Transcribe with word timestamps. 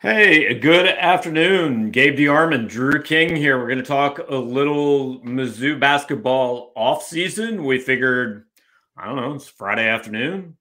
Hey, 0.00 0.54
good 0.54 0.86
afternoon. 0.86 1.90
Gabe 1.90 2.16
DeArmond, 2.16 2.68
Drew 2.68 3.02
King 3.02 3.34
here. 3.34 3.58
We're 3.58 3.66
going 3.66 3.78
to 3.78 3.84
talk 3.84 4.20
a 4.28 4.36
little 4.36 5.18
Mizzou 5.22 5.80
basketball 5.80 6.70
off 6.76 7.02
season. 7.02 7.64
We 7.64 7.80
figured, 7.80 8.44
I 8.96 9.06
don't 9.06 9.16
know, 9.16 9.34
it's 9.34 9.48
Friday 9.48 9.88
afternoon. 9.88 10.56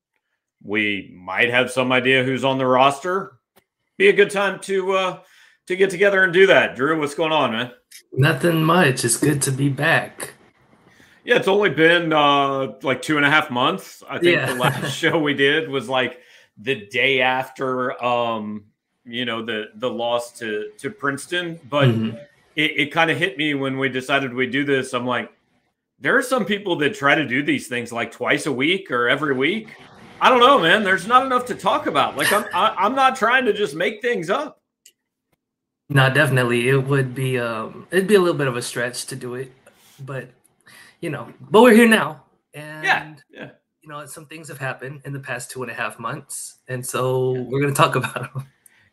We 0.63 1.13
might 1.15 1.51
have 1.51 1.69
some 1.69 1.91
idea 1.91 2.23
who's 2.23 2.43
on 2.43 2.57
the 2.57 2.65
roster. 2.65 3.37
Be 3.99 4.07
a 4.07 4.13
good 4.13 4.31
time 4.31 4.59
to 4.61 4.93
uh 4.93 5.19
to 5.67 5.75
get 5.75 5.91
together 5.91 6.23
and 6.23 6.33
do 6.33 6.47
that. 6.47 6.75
Drew, 6.75 6.99
what's 6.99 7.13
going 7.13 7.31
on, 7.31 7.51
man? 7.51 7.71
Nothing 8.11 8.63
much. 8.63 9.05
It's 9.05 9.17
good 9.17 9.43
to 9.43 9.51
be 9.51 9.69
back. 9.69 10.33
Yeah, 11.23 11.35
it's 11.35 11.47
only 11.47 11.69
been 11.69 12.11
uh 12.11 12.73
like 12.81 13.03
two 13.03 13.17
and 13.17 13.25
a 13.25 13.29
half 13.29 13.51
months. 13.51 14.01
I 14.09 14.17
think 14.17 14.37
yeah. 14.37 14.51
the 14.51 14.59
last 14.59 14.95
show 14.97 15.19
we 15.19 15.35
did 15.35 15.69
was 15.69 15.87
like 15.87 16.21
the 16.57 16.87
day 16.87 17.21
after 17.21 18.03
um 18.03 18.63
you 19.07 19.25
know 19.25 19.43
the 19.43 19.69
the 19.75 19.89
loss 19.89 20.31
to 20.39 20.71
to 20.77 20.89
Princeton, 20.89 21.59
but 21.69 21.87
mm-hmm. 21.87 22.17
it, 22.55 22.71
it 22.79 22.91
kind 22.91 23.09
of 23.09 23.17
hit 23.17 23.37
me 23.37 23.53
when 23.53 23.77
we 23.77 23.89
decided 23.89 24.33
we 24.33 24.47
do 24.47 24.65
this. 24.65 24.93
I'm 24.93 25.05
like, 25.05 25.31
there 25.99 26.15
are 26.17 26.21
some 26.21 26.45
people 26.45 26.75
that 26.77 26.93
try 26.93 27.15
to 27.15 27.25
do 27.25 27.41
these 27.41 27.67
things 27.67 27.91
like 27.91 28.11
twice 28.11 28.45
a 28.45 28.51
week 28.51 28.91
or 28.91 29.07
every 29.07 29.33
week. 29.33 29.69
I 30.19 30.29
don't 30.29 30.39
know, 30.39 30.59
man. 30.59 30.83
There's 30.83 31.07
not 31.07 31.25
enough 31.25 31.45
to 31.45 31.55
talk 31.55 31.87
about. 31.87 32.17
Like 32.17 32.31
I'm 32.31 32.45
I, 32.53 32.69
am 32.69 32.75
i 32.77 32.85
am 32.85 32.95
not 32.95 33.15
trying 33.15 33.45
to 33.45 33.53
just 33.53 33.75
make 33.75 34.01
things 34.01 34.29
up. 34.29 34.61
No, 35.89 36.13
definitely, 36.13 36.67
it 36.67 36.85
would 36.85 37.15
be 37.15 37.39
um 37.39 37.87
it'd 37.91 38.07
be 38.07 38.15
a 38.15 38.19
little 38.19 38.37
bit 38.37 38.47
of 38.47 38.57
a 38.57 38.61
stretch 38.61 39.05
to 39.05 39.15
do 39.15 39.35
it, 39.35 39.53
but 40.03 40.29
you 40.99 41.09
know, 41.09 41.31
but 41.39 41.61
we're 41.61 41.73
here 41.73 41.87
now, 41.87 42.23
and 42.53 42.83
yeah, 42.83 43.13
yeah. 43.31 43.49
You 43.81 43.89
know, 43.89 44.05
some 44.05 44.25
things 44.25 44.49
have 44.49 44.57
happened 44.57 45.01
in 45.05 45.13
the 45.13 45.19
past 45.19 45.49
two 45.49 45.63
and 45.63 45.71
a 45.71 45.73
half 45.73 45.97
months, 45.97 46.57
and 46.67 46.85
so 46.85 47.35
yeah. 47.35 47.41
we're 47.43 47.61
going 47.61 47.73
to 47.73 47.77
talk 47.77 47.95
about 48.01 48.33
them. 48.33 48.47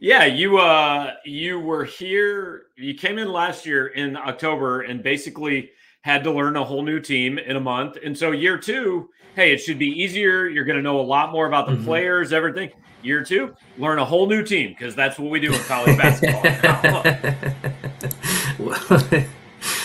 Yeah, 0.05 0.27
you 0.27 0.59
uh 0.59 1.15
you 1.25 1.59
were 1.59 1.83
here. 1.83 2.67
You 2.77 2.93
came 2.93 3.17
in 3.17 3.33
last 3.33 3.65
year 3.65 3.87
in 3.87 4.19
October 4.19 4.83
and 4.83 5.03
basically 5.03 5.71
had 6.03 6.23
to 6.25 6.31
learn 6.31 6.57
a 6.57 6.63
whole 6.63 6.83
new 6.83 7.01
team 7.01 7.39
in 7.39 7.57
a 7.57 7.61
month. 7.61 7.97
And 8.05 8.17
so 8.17 8.31
year 8.33 8.59
2, 8.59 9.09
hey, 9.35 9.55
it 9.55 9.63
should 9.63 9.79
be 9.79 9.87
easier. 9.87 10.47
You're 10.47 10.67
going 10.67 10.77
to 10.77 10.83
know 10.83 11.01
a 11.01 11.09
lot 11.17 11.33
more 11.33 11.47
about 11.47 11.67
the 11.67 11.73
mm-hmm. 11.73 11.87
players, 11.87 12.35
everything. 12.35 12.71
Year 13.03 13.25
2, 13.25 13.55
learn 13.79 13.99
a 13.99 14.05
whole 14.05 14.27
new 14.27 14.45
team 14.45 14.75
because 14.77 14.95
that's 14.95 15.19
what 15.19 15.31
we 15.31 15.41
do 15.41 15.55
in 15.55 15.61
college 15.61 15.97
basketball. 15.97 16.43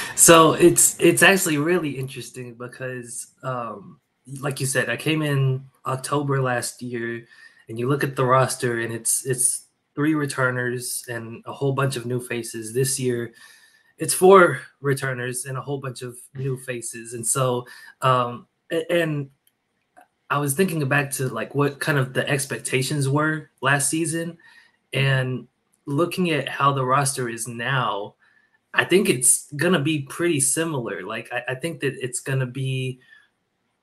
so 0.17 0.52
it's 0.52 1.00
it's 1.00 1.23
actually 1.23 1.59
really 1.59 1.92
interesting 1.92 2.56
because 2.56 3.28
um 3.42 4.02
like 4.42 4.59
you 4.59 4.66
said, 4.66 4.90
I 4.90 4.97
came 4.97 5.22
in 5.22 5.64
October 5.86 6.42
last 6.42 6.81
year 6.81 7.25
and 7.70 7.80
you 7.80 7.88
look 7.88 8.03
at 8.03 8.17
the 8.17 8.25
roster 8.25 8.81
and 8.81 8.94
it's 8.94 9.25
it's 9.25 9.69
three 10.00 10.16
returners 10.16 11.03
and 11.09 11.44
a 11.45 11.52
whole 11.52 11.73
bunch 11.73 11.97
of 11.97 12.05
new 12.05 12.22
faces. 12.22 12.73
This 12.73 12.97
year, 12.97 13.33
it's 13.97 14.14
four 14.14 14.61
returners 14.80 15.44
and 15.44 15.58
a 15.58 15.61
whole 15.61 15.78
bunch 15.78 16.03
of 16.03 16.17
new 16.33 16.56
faces. 16.56 17.14
And 17.16 17.28
so, 17.28 17.67
um, 18.02 18.47
and 18.89 19.30
I 20.30 20.38
was 20.38 20.53
thinking 20.53 20.88
back 20.88 21.11
to 21.16 21.28
like 21.28 21.53
what 21.53 21.81
kind 21.81 21.97
of 21.97 22.14
the 22.14 22.25
expectations 22.30 23.09
were 23.09 23.50
last 23.59 23.89
season 23.89 24.38
and 24.94 25.50
looking 25.86 26.31
at 26.31 26.47
how 26.47 26.72
the 26.72 26.86
roster 26.86 27.28
is 27.28 27.45
now. 27.45 28.16
I 28.73 28.86
think 28.86 29.09
it's 29.09 29.52
gonna 29.52 29.81
be 29.81 30.03
pretty 30.03 30.39
similar. 30.39 31.02
Like 31.03 31.30
I, 31.34 31.44
I 31.50 31.56
think 31.56 31.81
that 31.81 31.95
it's 32.02 32.22
gonna 32.22 32.45
be 32.45 33.02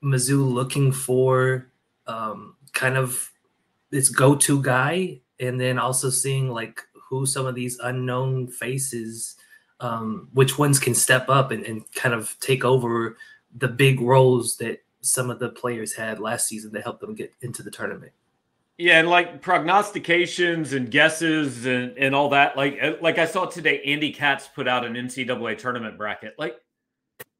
Mizzou 0.03 0.51
looking 0.51 0.91
for 0.91 1.67
um, 2.07 2.55
kind 2.73 2.97
of 2.97 3.31
its 3.91 4.09
go-to 4.09 4.63
guy 4.63 5.21
and 5.39 5.59
then 5.59 5.77
also 5.77 6.09
seeing 6.09 6.49
like 6.49 6.81
who 6.93 7.25
some 7.25 7.45
of 7.45 7.55
these 7.55 7.77
unknown 7.79 8.47
faces 8.47 9.35
um, 9.79 10.27
which 10.33 10.57
ones 10.57 10.79
can 10.79 10.95
step 10.95 11.29
up 11.29 11.51
and, 11.51 11.63
and 11.65 11.91
kind 11.93 12.15
of 12.15 12.35
take 12.39 12.65
over 12.65 13.17
the 13.55 13.67
big 13.67 14.01
roles 14.01 14.57
that 14.57 14.83
some 15.01 15.29
of 15.29 15.39
the 15.39 15.49
players 15.49 15.93
had 15.93 16.19
last 16.19 16.47
season 16.47 16.73
to 16.73 16.81
help 16.81 16.99
them 16.99 17.13
get 17.13 17.33
into 17.41 17.63
the 17.63 17.71
tournament. 17.71 18.11
Yeah 18.77 18.99
and 18.99 19.09
like 19.09 19.41
prognostications 19.41 20.73
and 20.73 20.91
guesses 20.91 21.65
and, 21.65 21.97
and 21.97 22.13
all 22.13 22.29
that 22.29 22.55
like 22.55 22.79
like 23.01 23.17
i 23.17 23.25
saw 23.25 23.45
today 23.45 23.81
andy 23.81 24.11
katz 24.11 24.47
put 24.47 24.67
out 24.67 24.85
an 24.85 24.93
ncaa 24.93 25.57
tournament 25.57 25.97
bracket. 25.97 26.35
Like 26.37 26.61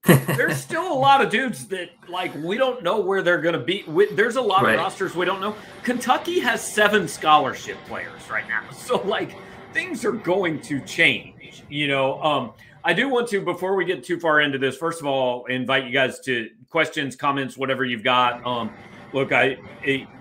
there's 0.07 0.57
still 0.57 0.91
a 0.91 0.97
lot 0.97 1.22
of 1.22 1.29
dudes 1.29 1.68
that 1.68 1.90
like 2.07 2.34
we 2.35 2.57
don't 2.57 2.84
know 2.84 3.00
where 3.00 3.22
they're 3.22 3.41
going 3.41 3.53
to 3.53 3.63
be. 3.63 3.84
We, 3.88 4.12
there's 4.13 4.35
a 4.35 4.41
lot 4.41 4.63
right. 4.63 4.75
of 4.75 4.79
rosters 4.79 5.16
we 5.16 5.25
don't 5.25 5.41
know. 5.41 5.56
Kentucky 5.84 6.40
has 6.40 6.66
seven 6.66 7.07
scholarship 7.07 7.78
players 7.88 8.29
right 8.29 8.47
now, 8.47 8.69
so 8.72 9.01
like 9.01 9.35
things 9.73 10.06
are 10.06 10.13
going 10.13 10.62
to 10.62 10.79
change. 10.81 11.63
You 11.69 11.88
know, 11.88 12.22
um, 12.23 12.53
I 12.84 12.94
do 12.94 13.09
want 13.09 13.28
to 13.29 13.41
before 13.41 13.75
we 13.75 13.85
get 13.85 14.03
too 14.03 14.19
far 14.19 14.41
into 14.41 14.57
this. 14.57 14.78
First 14.78 15.01
of 15.01 15.07
all, 15.07 15.46
invite 15.46 15.85
you 15.85 15.91
guys 15.91 16.19
to 16.22 16.50
questions, 16.69 17.16
comments, 17.16 17.57
whatever 17.57 17.84
you've 17.84 18.03
got. 18.03 18.46
Um, 18.46 18.72
look, 19.13 19.31
I 19.31 19.57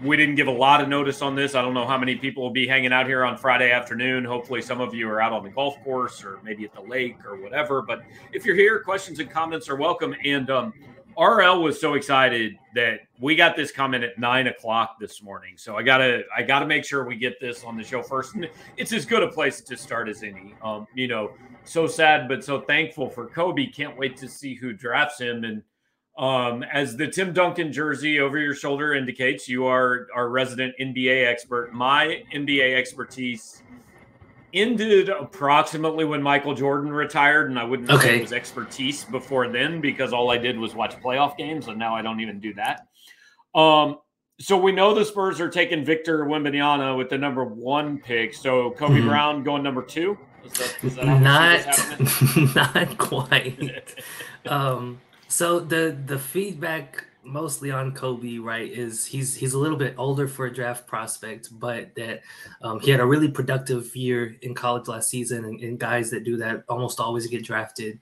we 0.02 0.16
didn't 0.16 0.34
give 0.36 0.46
a 0.46 0.52
lot 0.52 0.80
of 0.80 0.88
notice 0.88 1.22
on 1.22 1.34
this. 1.34 1.54
I 1.54 1.62
don't 1.62 1.74
know 1.74 1.86
how 1.86 1.98
many 1.98 2.16
people 2.16 2.42
will 2.42 2.50
be 2.50 2.66
hanging 2.66 2.92
out 2.92 3.06
here 3.06 3.24
on 3.24 3.36
Friday 3.36 3.70
afternoon. 3.70 4.24
Hopefully, 4.24 4.62
some 4.62 4.80
of 4.80 4.94
you 4.94 5.08
are 5.08 5.20
out 5.20 5.32
on 5.32 5.42
the 5.42 5.50
golf 5.50 5.82
course 5.82 6.24
or 6.24 6.38
maybe 6.42 6.64
at 6.64 6.74
the 6.74 6.80
lake 6.80 7.24
or 7.24 7.36
whatever. 7.36 7.82
But 7.82 8.02
if 8.32 8.44
you're 8.44 8.56
here, 8.56 8.80
questions 8.80 9.18
and 9.18 9.30
comments 9.30 9.68
are 9.68 9.76
welcome. 9.76 10.14
And 10.24 10.50
um, 10.50 10.72
RL 11.18 11.62
was 11.62 11.80
so 11.80 11.94
excited 11.94 12.58
that 12.74 13.00
we 13.20 13.34
got 13.34 13.56
this 13.56 13.72
comment 13.72 14.04
at 14.04 14.18
nine 14.18 14.48
o'clock 14.48 14.96
this 15.00 15.22
morning. 15.22 15.54
So 15.56 15.76
I 15.76 15.82
gotta 15.82 16.22
I 16.36 16.42
gotta 16.42 16.66
make 16.66 16.84
sure 16.84 17.04
we 17.04 17.16
get 17.16 17.40
this 17.40 17.64
on 17.64 17.76
the 17.76 17.84
show 17.84 18.02
first. 18.02 18.34
And 18.34 18.48
it's 18.76 18.92
as 18.92 19.06
good 19.06 19.22
a 19.22 19.28
place 19.28 19.60
to 19.62 19.76
start 19.76 20.08
as 20.08 20.22
any. 20.22 20.54
Um, 20.62 20.86
you 20.94 21.08
know, 21.08 21.32
so 21.64 21.86
sad 21.86 22.28
but 22.28 22.44
so 22.44 22.60
thankful 22.60 23.08
for 23.08 23.26
Kobe. 23.26 23.66
Can't 23.66 23.96
wait 23.96 24.16
to 24.18 24.28
see 24.28 24.54
who 24.54 24.72
drafts 24.72 25.18
him 25.18 25.44
and 25.44 25.62
um, 26.16 26.62
as 26.62 26.96
the 26.96 27.06
Tim 27.06 27.32
Duncan 27.32 27.72
jersey 27.72 28.20
over 28.20 28.38
your 28.38 28.54
shoulder 28.54 28.94
indicates, 28.94 29.48
you 29.48 29.66
are 29.66 30.08
our 30.14 30.28
resident 30.28 30.74
NBA 30.80 31.26
expert. 31.26 31.72
My 31.74 32.22
NBA 32.34 32.74
expertise 32.76 33.62
ended 34.54 35.10
approximately 35.10 36.06
when 36.06 36.22
Michael 36.22 36.54
Jordan 36.54 36.90
retired, 36.90 37.50
and 37.50 37.58
I 37.58 37.64
wouldn't 37.64 37.90
okay. 37.90 38.02
say 38.02 38.18
it 38.18 38.22
was 38.22 38.32
expertise 38.32 39.04
before 39.04 39.48
then 39.48 39.80
because 39.82 40.14
all 40.14 40.30
I 40.30 40.38
did 40.38 40.58
was 40.58 40.74
watch 40.74 40.96
playoff 41.02 41.36
games, 41.36 41.68
and 41.68 41.78
now 41.78 41.94
I 41.94 42.00
don't 42.00 42.20
even 42.20 42.40
do 42.40 42.54
that. 42.54 42.86
Um, 43.54 43.98
so 44.38 44.56
we 44.56 44.72
know 44.72 44.94
the 44.94 45.04
Spurs 45.04 45.40
are 45.40 45.48
taking 45.48 45.84
Victor 45.84 46.24
Wembanyama 46.24 46.96
with 46.96 47.10
the 47.10 47.18
number 47.18 47.44
one 47.44 47.98
pick. 47.98 48.34
So 48.34 48.70
Kobe 48.72 48.96
mm-hmm. 48.96 49.08
Brown 49.08 49.42
going 49.42 49.62
number 49.62 49.82
two. 49.82 50.18
Is 50.44 50.52
that, 50.52 50.84
is 50.84 50.94
that 50.96 52.54
not, 52.54 52.54
not 52.54 52.98
quite. 52.98 53.94
um, 54.46 55.00
so 55.28 55.60
the 55.60 55.96
the 56.06 56.18
feedback 56.18 57.04
mostly 57.26 57.70
on 57.70 57.92
Kobe, 57.92 58.38
right, 58.38 58.70
is 58.70 59.04
he's 59.04 59.34
he's 59.34 59.54
a 59.54 59.58
little 59.58 59.76
bit 59.76 59.94
older 59.98 60.28
for 60.28 60.46
a 60.46 60.52
draft 60.52 60.86
prospect, 60.86 61.48
but 61.58 61.94
that 61.96 62.22
um, 62.62 62.80
he 62.80 62.90
had 62.90 63.00
a 63.00 63.06
really 63.06 63.28
productive 63.28 63.94
year 63.94 64.36
in 64.42 64.54
college 64.54 64.88
last 64.88 65.10
season, 65.10 65.44
and, 65.44 65.60
and 65.60 65.78
guys 65.78 66.10
that 66.10 66.24
do 66.24 66.36
that 66.38 66.64
almost 66.68 67.00
always 67.00 67.26
get 67.26 67.44
drafted. 67.44 67.98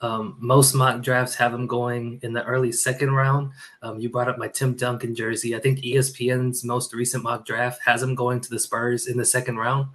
Um, 0.00 0.36
most 0.38 0.74
mock 0.74 1.02
drafts 1.02 1.34
have 1.34 1.52
him 1.52 1.66
going 1.66 2.20
in 2.22 2.32
the 2.32 2.44
early 2.44 2.70
second 2.70 3.10
round. 3.10 3.50
Um, 3.82 3.98
you 3.98 4.08
brought 4.08 4.28
up 4.28 4.38
my 4.38 4.46
Tim 4.46 4.74
Duncan 4.74 5.12
jersey. 5.12 5.56
I 5.56 5.58
think 5.58 5.80
ESPN's 5.80 6.62
most 6.62 6.94
recent 6.94 7.24
mock 7.24 7.44
draft 7.44 7.80
has 7.84 8.00
him 8.00 8.14
going 8.14 8.40
to 8.42 8.50
the 8.50 8.60
Spurs 8.60 9.08
in 9.08 9.16
the 9.16 9.24
second 9.24 9.56
round. 9.56 9.88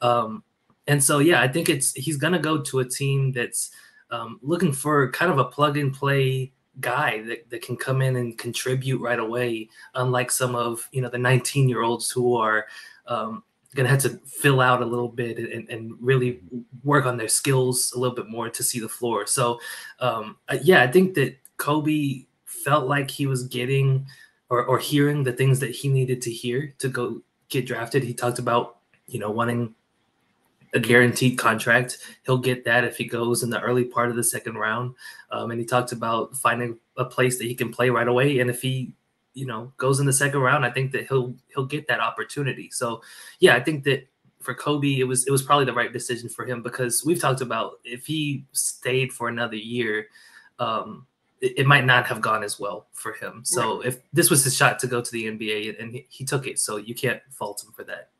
Um, 0.00 0.42
and 0.86 1.04
so, 1.04 1.18
yeah, 1.18 1.42
I 1.42 1.48
think 1.48 1.68
it's 1.68 1.92
he's 1.92 2.16
gonna 2.16 2.38
go 2.38 2.62
to 2.62 2.78
a 2.78 2.84
team 2.88 3.32
that's 3.32 3.70
um, 4.10 4.38
looking 4.42 4.72
for 4.72 5.10
kind 5.12 5.30
of 5.30 5.38
a 5.38 5.44
plug 5.44 5.76
and 5.76 5.92
play 5.92 6.52
guy 6.80 7.22
that, 7.22 7.48
that 7.50 7.62
can 7.62 7.76
come 7.76 8.00
in 8.02 8.16
and 8.16 8.38
contribute 8.38 9.00
right 9.00 9.18
away, 9.18 9.68
unlike 9.94 10.30
some 10.30 10.54
of 10.54 10.88
you 10.92 11.02
know 11.02 11.08
the 11.08 11.18
19 11.18 11.68
year 11.68 11.82
olds 11.82 12.10
who 12.10 12.36
are 12.36 12.66
um, 13.06 13.42
to 13.74 13.86
have 13.86 14.02
to 14.02 14.20
fill 14.26 14.60
out 14.60 14.82
a 14.82 14.86
little 14.86 15.08
bit 15.08 15.38
and, 15.38 15.68
and, 15.68 15.94
really 16.00 16.40
work 16.82 17.06
on 17.06 17.16
their 17.16 17.28
skills 17.28 17.92
a 17.92 17.98
little 17.98 18.14
bit 18.14 18.28
more 18.28 18.48
to 18.48 18.62
see 18.62 18.80
the 18.80 18.88
floor. 18.88 19.26
So 19.26 19.60
um, 20.00 20.36
yeah, 20.62 20.82
I 20.82 20.88
think 20.88 21.14
that 21.14 21.36
Kobe 21.56 22.26
felt 22.44 22.88
like 22.88 23.10
he 23.10 23.26
was 23.26 23.44
getting 23.44 24.06
or, 24.48 24.64
or 24.64 24.78
hearing 24.78 25.22
the 25.22 25.32
things 25.32 25.60
that 25.60 25.70
he 25.70 25.88
needed 25.88 26.20
to 26.22 26.32
hear 26.32 26.74
to 26.78 26.88
go 26.88 27.22
get 27.48 27.66
drafted. 27.66 28.02
He 28.02 28.14
talked 28.14 28.38
about 28.38 28.78
you 29.06 29.18
know 29.18 29.30
wanting 29.30 29.74
a 30.72 30.80
guaranteed 30.80 31.38
contract. 31.38 31.98
He'll 32.24 32.38
get 32.38 32.64
that 32.64 32.84
if 32.84 32.96
he 32.96 33.04
goes 33.04 33.42
in 33.42 33.50
the 33.50 33.60
early 33.60 33.84
part 33.84 34.10
of 34.10 34.16
the 34.16 34.24
second 34.24 34.56
round. 34.56 34.94
Um, 35.30 35.50
and 35.50 35.60
he 35.60 35.66
talked 35.66 35.92
about 35.92 36.36
finding 36.36 36.78
a 36.96 37.04
place 37.04 37.38
that 37.38 37.44
he 37.44 37.54
can 37.54 37.72
play 37.72 37.90
right 37.90 38.08
away. 38.08 38.38
And 38.38 38.50
if 38.50 38.62
he, 38.62 38.92
you 39.34 39.46
know, 39.46 39.72
goes 39.76 40.00
in 40.00 40.06
the 40.06 40.12
second 40.12 40.40
round, 40.40 40.64
I 40.64 40.70
think 40.70 40.92
that 40.92 41.06
he'll 41.08 41.34
he'll 41.54 41.66
get 41.66 41.88
that 41.88 42.00
opportunity. 42.00 42.70
So, 42.70 43.02
yeah, 43.38 43.54
I 43.56 43.60
think 43.60 43.84
that 43.84 44.06
for 44.40 44.54
Kobe, 44.54 44.98
it 44.98 45.04
was 45.04 45.26
it 45.26 45.30
was 45.30 45.42
probably 45.42 45.66
the 45.66 45.72
right 45.72 45.92
decision 45.92 46.28
for 46.28 46.44
him 46.44 46.62
because 46.62 47.04
we've 47.04 47.20
talked 47.20 47.40
about 47.40 47.80
if 47.84 48.06
he 48.06 48.44
stayed 48.52 49.12
for 49.12 49.28
another 49.28 49.56
year. 49.56 50.08
Um, 50.58 51.06
it, 51.40 51.60
it 51.60 51.66
might 51.66 51.86
not 51.86 52.06
have 52.06 52.20
gone 52.20 52.42
as 52.42 52.60
well 52.60 52.86
for 52.92 53.12
him. 53.14 53.40
So 53.44 53.78
right. 53.78 53.86
if 53.86 53.98
this 54.12 54.28
was 54.28 54.44
his 54.44 54.54
shot 54.54 54.78
to 54.80 54.86
go 54.86 55.00
to 55.00 55.10
the 55.10 55.24
NBA 55.24 55.80
and 55.80 55.92
he, 55.92 56.06
he 56.10 56.24
took 56.24 56.46
it, 56.46 56.58
so 56.58 56.76
you 56.76 56.94
can't 56.94 57.22
fault 57.30 57.64
him 57.64 57.72
for 57.72 57.82
that. 57.84 58.10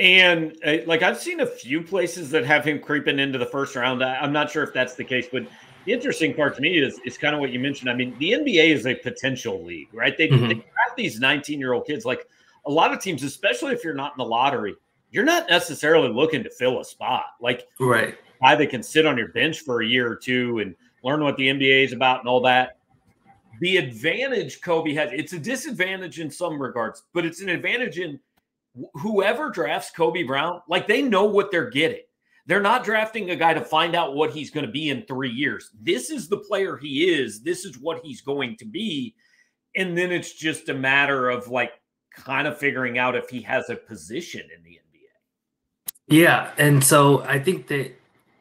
And 0.00 0.56
uh, 0.64 0.78
like 0.86 1.02
I've 1.02 1.20
seen 1.20 1.40
a 1.40 1.46
few 1.46 1.82
places 1.82 2.30
that 2.30 2.44
have 2.46 2.64
him 2.64 2.80
creeping 2.80 3.18
into 3.18 3.38
the 3.38 3.46
first 3.46 3.76
round. 3.76 4.02
I, 4.02 4.24
am 4.24 4.32
not 4.32 4.50
sure 4.50 4.62
if 4.62 4.72
that's 4.72 4.94
the 4.94 5.04
case, 5.04 5.26
but 5.30 5.46
the 5.84 5.92
interesting 5.92 6.32
part 6.32 6.56
to 6.56 6.62
me 6.62 6.78
is 6.78 6.98
is 7.04 7.18
kind 7.18 7.34
of 7.34 7.40
what 7.40 7.50
you 7.50 7.60
mentioned. 7.60 7.90
I 7.90 7.94
mean, 7.94 8.16
the 8.18 8.32
NBA 8.32 8.70
is 8.70 8.86
a 8.86 8.94
potential 8.94 9.62
league, 9.62 9.92
right? 9.92 10.16
They, 10.16 10.28
mm-hmm. 10.28 10.48
they 10.48 10.54
draft 10.54 10.96
these 10.96 11.20
19 11.20 11.60
year 11.60 11.74
old 11.74 11.86
kids. 11.86 12.06
Like 12.06 12.26
a 12.64 12.70
lot 12.70 12.94
of 12.94 13.02
teams, 13.02 13.22
especially 13.22 13.74
if 13.74 13.84
you're 13.84 13.94
not 13.94 14.12
in 14.12 14.18
the 14.18 14.24
lottery, 14.24 14.74
you're 15.10 15.24
not 15.24 15.50
necessarily 15.50 16.08
looking 16.08 16.42
to 16.44 16.50
fill 16.50 16.80
a 16.80 16.84
spot. 16.84 17.26
Like 17.38 17.66
right, 17.78 18.16
guy 18.40 18.54
that 18.54 18.70
can 18.70 18.82
sit 18.82 19.04
on 19.04 19.18
your 19.18 19.28
bench 19.28 19.60
for 19.60 19.82
a 19.82 19.86
year 19.86 20.10
or 20.10 20.16
two 20.16 20.60
and 20.60 20.74
learn 21.04 21.22
what 21.22 21.36
the 21.36 21.48
NBA 21.48 21.84
is 21.84 21.92
about 21.92 22.20
and 22.20 22.28
all 22.28 22.40
that. 22.42 22.78
The 23.60 23.76
advantage 23.76 24.62
Kobe 24.62 24.94
has, 24.94 25.10
it's 25.12 25.34
a 25.34 25.38
disadvantage 25.38 26.20
in 26.20 26.30
some 26.30 26.60
regards, 26.60 27.02
but 27.12 27.26
it's 27.26 27.42
an 27.42 27.50
advantage 27.50 27.98
in 27.98 28.18
whoever 28.94 29.50
drafts 29.50 29.90
Kobe 29.90 30.22
Brown, 30.22 30.60
like 30.68 30.86
they 30.86 31.02
know 31.02 31.24
what 31.24 31.50
they're 31.50 31.70
getting. 31.70 32.02
They're 32.46 32.60
not 32.60 32.84
drafting 32.84 33.30
a 33.30 33.36
guy 33.36 33.54
to 33.54 33.60
find 33.60 33.94
out 33.94 34.14
what 34.14 34.32
he's 34.32 34.50
going 34.50 34.66
to 34.66 34.72
be 34.72 34.88
in 34.88 35.04
three 35.06 35.30
years. 35.30 35.70
This 35.80 36.10
is 36.10 36.28
the 36.28 36.38
player 36.38 36.76
he 36.76 37.04
is. 37.04 37.42
This 37.42 37.64
is 37.64 37.78
what 37.78 38.00
he's 38.02 38.22
going 38.22 38.56
to 38.56 38.64
be. 38.64 39.14
And 39.76 39.96
then 39.96 40.10
it's 40.10 40.32
just 40.32 40.68
a 40.68 40.74
matter 40.74 41.30
of 41.30 41.48
like 41.48 41.72
kind 42.12 42.48
of 42.48 42.58
figuring 42.58 42.98
out 42.98 43.14
if 43.14 43.28
he 43.30 43.42
has 43.42 43.70
a 43.70 43.76
position 43.76 44.42
in 44.56 44.62
the 44.64 44.70
NBA. 44.70 46.16
Yeah. 46.16 46.50
And 46.58 46.82
so 46.82 47.22
I 47.22 47.38
think 47.38 47.68
that 47.68 47.92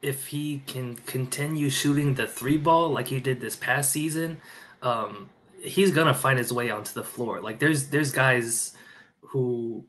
if 0.02 0.28
he 0.28 0.64
can 0.66 0.96
continue 0.96 1.70
shooting 1.70 2.16
the 2.16 2.26
three 2.26 2.58
ball 2.58 2.90
like 2.90 3.08
he 3.08 3.20
did 3.20 3.42
this 3.42 3.56
past 3.56 3.92
season, 3.92 4.38
um, 4.82 5.30
he's 5.62 5.92
gonna 5.92 6.14
find 6.14 6.40
his 6.40 6.54
way 6.54 6.70
onto 6.70 6.94
the 6.94 7.04
floor. 7.04 7.42
Like 7.42 7.60
there's 7.60 7.88
there's 7.88 8.12
guys 8.12 8.76
who 9.22 9.86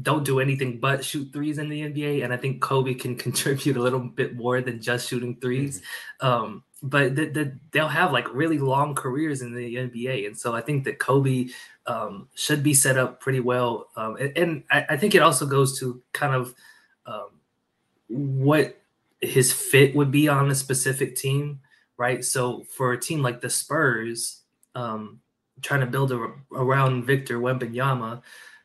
don't 0.00 0.24
do 0.24 0.40
anything 0.40 0.80
but 0.80 1.04
shoot 1.04 1.32
threes 1.32 1.58
in 1.58 1.68
the 1.68 1.82
NBA, 1.82 2.24
and 2.24 2.32
I 2.32 2.36
think 2.36 2.62
Kobe 2.62 2.94
can 2.94 3.16
contribute 3.26 3.76
a 3.76 3.82
little 3.82 4.00
bit 4.00 4.36
more 4.36 4.60
than 4.60 4.80
just 4.80 5.08
shooting 5.08 5.36
3s 5.36 5.80
mm-hmm. 6.20 6.26
um, 6.26 6.64
but 6.82 7.14
the, 7.14 7.26
the, 7.26 7.52
they'll 7.70 7.86
have 7.86 8.12
like 8.12 8.32
really 8.34 8.58
long 8.58 8.94
careers 8.94 9.40
in 9.40 9.54
the 9.54 9.76
NBA, 9.76 10.26
and 10.26 10.36
so 10.36 10.52
I 10.54 10.60
think 10.60 10.84
that 10.84 10.98
Kobe 10.98 11.48
um, 11.86 12.28
should 12.34 12.62
be 12.62 12.74
set 12.74 12.98
up 12.98 13.20
pretty 13.20 13.40
well. 13.40 13.88
Um, 13.96 14.16
and, 14.16 14.36
and 14.36 14.64
I, 14.70 14.86
I, 14.90 14.96
think 14.96 15.14
it 15.14 15.22
also 15.22 15.46
goes 15.46 15.78
to 15.80 16.02
kind 16.12 16.34
of 16.34 16.54
um, 17.06 17.28
what 18.08 18.80
his 19.20 19.52
fit 19.52 19.94
would 19.94 20.10
be 20.10 20.28
on 20.28 20.50
a 20.50 20.54
specific 20.54 21.14
team, 21.14 21.60
right? 21.96 22.24
So 22.24 22.64
for 22.64 22.92
a 22.92 23.00
team 23.00 23.22
like 23.22 23.40
the 23.40 23.50
Spurs, 23.50 24.42
um, 24.74 25.20
trying 25.60 25.80
to 25.80 25.86
build 25.86 26.10
a, 26.12 26.32
around 26.52 27.04
Victor 27.04 27.38
Wembanyama 27.38 28.22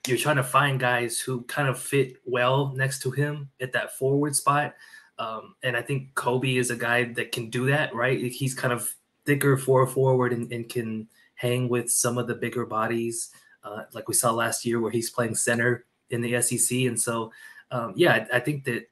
you're 0.08 0.18
trying 0.18 0.38
to 0.38 0.44
find 0.44 0.80
guys 0.80 1.20
who 1.20 1.42
kind 1.44 1.68
of 1.68 1.80
fit 1.80 2.18
well 2.26 2.74
next 2.76 3.02
to 3.04 3.12
him 3.12 3.50
at 3.62 3.74
that 3.74 3.98
forward 3.98 4.36
spot. 4.36 4.76
Um, 5.20 5.56
and 5.64 5.76
I 5.76 5.82
think 5.82 6.14
Kobe 6.16 6.56
is 6.56 6.70
a 6.70 6.76
guy 6.76 7.06
that 7.14 7.32
can 7.32 7.50
do 7.50 7.68
that, 7.68 7.94
right? 7.94 8.20
He's 8.20 8.54
kind 8.54 8.74
of 8.74 8.94
thicker 9.26 9.58
for 9.58 9.84
a 9.84 9.88
forward 9.88 10.34
and, 10.34 10.52
and 10.52 10.70
can 10.70 11.08
hang 11.36 11.70
with 11.70 11.92
some 11.92 12.18
of 12.18 12.28
the 12.28 12.36
bigger 12.36 12.66
bodies, 12.66 13.32
uh, 13.64 13.84
like 13.94 14.08
we 14.08 14.14
saw 14.14 14.32
last 14.32 14.66
year 14.66 14.80
where 14.80 14.92
he's 14.92 15.10
playing 15.10 15.36
center 15.36 15.86
in 16.10 16.22
the 16.22 16.42
SEC. 16.42 16.80
And 16.80 17.00
so, 17.00 17.32
um, 17.72 17.94
yeah, 17.96 18.26
I, 18.32 18.38
I, 18.38 18.40
think 18.40 18.64
that 18.66 18.86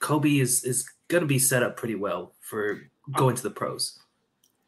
Kobe 0.00 0.38
is 0.38 0.64
is 0.64 0.90
going 1.08 1.20
to 1.20 1.26
be 1.26 1.38
set 1.38 1.62
up 1.62 1.76
pretty 1.76 1.94
well 1.94 2.34
for 2.40 2.80
going 3.12 3.36
to 3.36 3.42
the 3.42 3.50
pros. 3.50 4.00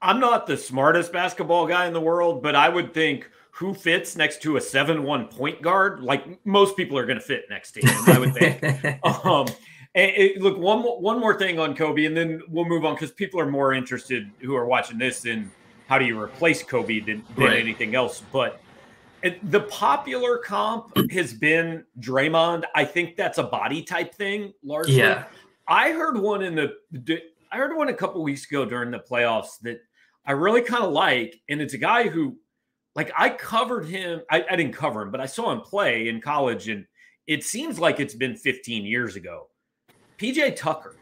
I'm 0.00 0.20
not 0.20 0.46
the 0.46 0.56
smartest 0.56 1.12
basketball 1.12 1.66
guy 1.66 1.86
in 1.86 1.92
the 1.92 2.00
world, 2.00 2.42
but 2.42 2.54
I 2.54 2.68
would 2.68 2.92
think– 2.92 3.30
who 3.54 3.72
fits 3.72 4.16
next 4.16 4.42
to 4.42 4.56
a 4.56 4.60
seven-one 4.60 5.28
point 5.28 5.62
guard? 5.62 6.02
Like 6.02 6.44
most 6.44 6.76
people 6.76 6.98
are 6.98 7.06
going 7.06 7.18
to 7.18 7.24
fit 7.24 7.44
next 7.48 7.72
to 7.72 7.80
him, 7.80 8.04
I 8.06 8.18
would 8.18 8.34
think. 8.34 8.62
um, 9.24 9.46
and 9.94 10.10
it, 10.16 10.42
look, 10.42 10.58
one 10.58 10.80
more, 10.80 11.00
one 11.00 11.20
more 11.20 11.38
thing 11.38 11.60
on 11.60 11.76
Kobe, 11.76 12.04
and 12.04 12.16
then 12.16 12.42
we'll 12.48 12.64
move 12.64 12.84
on 12.84 12.94
because 12.94 13.12
people 13.12 13.38
are 13.38 13.46
more 13.46 13.72
interested 13.72 14.28
who 14.40 14.56
are 14.56 14.66
watching 14.66 14.98
this 14.98 15.24
in 15.24 15.52
how 15.86 15.98
do 15.98 16.04
you 16.04 16.20
replace 16.20 16.64
Kobe 16.64 16.98
than, 16.98 17.24
than 17.36 17.44
right. 17.44 17.60
anything 17.60 17.94
else. 17.94 18.24
But 18.32 18.60
it, 19.22 19.50
the 19.52 19.60
popular 19.60 20.38
comp 20.38 20.92
has 21.12 21.32
been 21.32 21.84
Draymond. 22.00 22.64
I 22.74 22.84
think 22.84 23.16
that's 23.16 23.38
a 23.38 23.44
body 23.44 23.82
type 23.82 24.14
thing 24.14 24.52
largely. 24.64 24.96
Yeah. 24.96 25.26
I 25.68 25.92
heard 25.92 26.18
one 26.18 26.42
in 26.42 26.56
the 26.56 26.74
I 27.52 27.56
heard 27.56 27.76
one 27.76 27.88
a 27.88 27.94
couple 27.94 28.20
weeks 28.24 28.46
ago 28.46 28.64
during 28.64 28.90
the 28.90 28.98
playoffs 28.98 29.60
that 29.62 29.80
I 30.26 30.32
really 30.32 30.62
kind 30.62 30.82
of 30.82 30.92
like, 30.92 31.40
and 31.48 31.60
it's 31.60 31.74
a 31.74 31.78
guy 31.78 32.08
who 32.08 32.36
like 32.94 33.12
I 33.16 33.30
covered 33.30 33.86
him. 33.86 34.22
I, 34.30 34.44
I, 34.50 34.56
didn't 34.56 34.74
cover 34.74 35.02
him, 35.02 35.10
but 35.10 35.20
I 35.20 35.26
saw 35.26 35.50
him 35.52 35.60
play 35.60 36.08
in 36.08 36.20
college, 36.20 36.68
and 36.68 36.86
it 37.26 37.44
seems 37.44 37.78
like 37.78 38.00
it's 38.00 38.14
been 38.14 38.36
15 38.36 38.84
years 38.84 39.16
ago. 39.16 39.48
PJ 40.18 40.56
Tucker, 40.56 40.94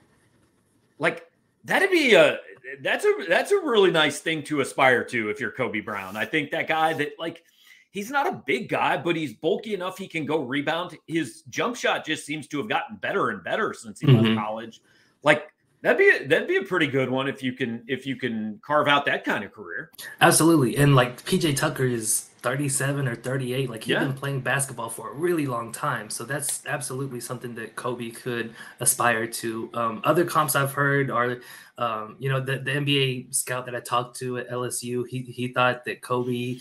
like 0.99 1.27
that'd 1.65 1.91
be 1.91 2.15
a 2.15 2.39
that's 2.81 3.05
a 3.05 3.13
that's 3.29 3.53
a 3.53 3.59
really 3.59 3.91
nice 3.91 4.21
thing 4.21 4.43
to 4.45 4.61
aspire 4.61 5.05
to 5.05 5.29
if 5.29 5.39
you're 5.39 5.51
Kobe 5.51 5.81
Brown. 5.81 6.17
I 6.17 6.25
think 6.25 6.51
that 6.51 6.67
guy 6.67 6.95
that 6.95 7.13
like 7.19 7.45
he's 7.91 8.11
not 8.11 8.27
a 8.27 8.43
big 8.47 8.69
guy, 8.69 8.97
but 8.97 9.15
he's 9.15 9.35
bulky 9.35 9.75
enough 9.75 9.99
he 9.99 10.09
can 10.09 10.25
go 10.25 10.41
rebound. 10.41 10.97
His 11.07 11.43
jump 11.51 11.77
shot 11.77 12.07
just 12.07 12.25
seems 12.25 12.47
to 12.49 12.59
have 12.59 12.69
gotten 12.69 12.97
better 12.97 13.29
and 13.29 13.45
better 13.45 13.75
since 13.75 14.01
he 14.01 14.07
mm-hmm. 14.07 14.25
left 14.25 14.39
college. 14.39 14.81
Like 15.23 15.52
That'd 15.83 15.99
be 15.99 16.09
a, 16.09 16.29
that'd 16.29 16.49
be 16.49 16.57
a 16.57 16.63
pretty 16.63 16.87
good 16.87 17.11
one 17.11 17.29
if 17.29 17.43
you 17.43 17.53
can 17.53 17.83
if 17.89 18.07
you 18.07 18.17
can 18.17 18.61
carve 18.65 18.87
out 18.87 19.05
that 19.07 19.25
kind 19.25 19.45
of 19.45 19.53
career. 19.53 19.91
Absolutely, 20.21 20.77
and 20.77 20.95
like 20.95 21.25
PJ 21.25 21.57
Tucker 21.57 21.85
is 21.85 22.29
37 22.43 23.09
or 23.09 23.17
38. 23.17 23.69
Like 23.69 23.85
he's 23.85 23.93
yeah. 23.93 24.01
been 24.01 24.15
playing 24.15 24.41
basketball 24.43 24.91
for 24.91 25.11
a 25.11 25.15
really 25.15 25.47
long 25.47 25.73
time, 25.73 26.09
so 26.09 26.25
that's 26.25 26.65
absolutely 26.67 27.19
something 27.19 27.57
that 27.57 27.75
Kobe 27.75 28.11
could 28.11 28.55
aspire 28.79 29.27
to. 29.27 29.71
Um, 29.75 30.01
other 30.05 30.25
comps 30.25 30.55
I've 30.55 30.73
heard 30.73 31.11
are, 31.11 31.39
um, 31.79 32.15
you 32.21 32.29
know, 32.29 32.39
the, 32.39 32.59
the 32.59 32.71
NBA 32.71 33.35
scout 33.35 33.67
that 33.67 33.75
I 33.75 33.81
talked 33.81 34.17
to 34.21 34.39
at 34.39 34.51
LSU. 34.51 35.07
He 35.09 35.23
he 35.23 35.49
thought 35.49 35.85
that 35.87 36.01
Kobe, 36.01 36.59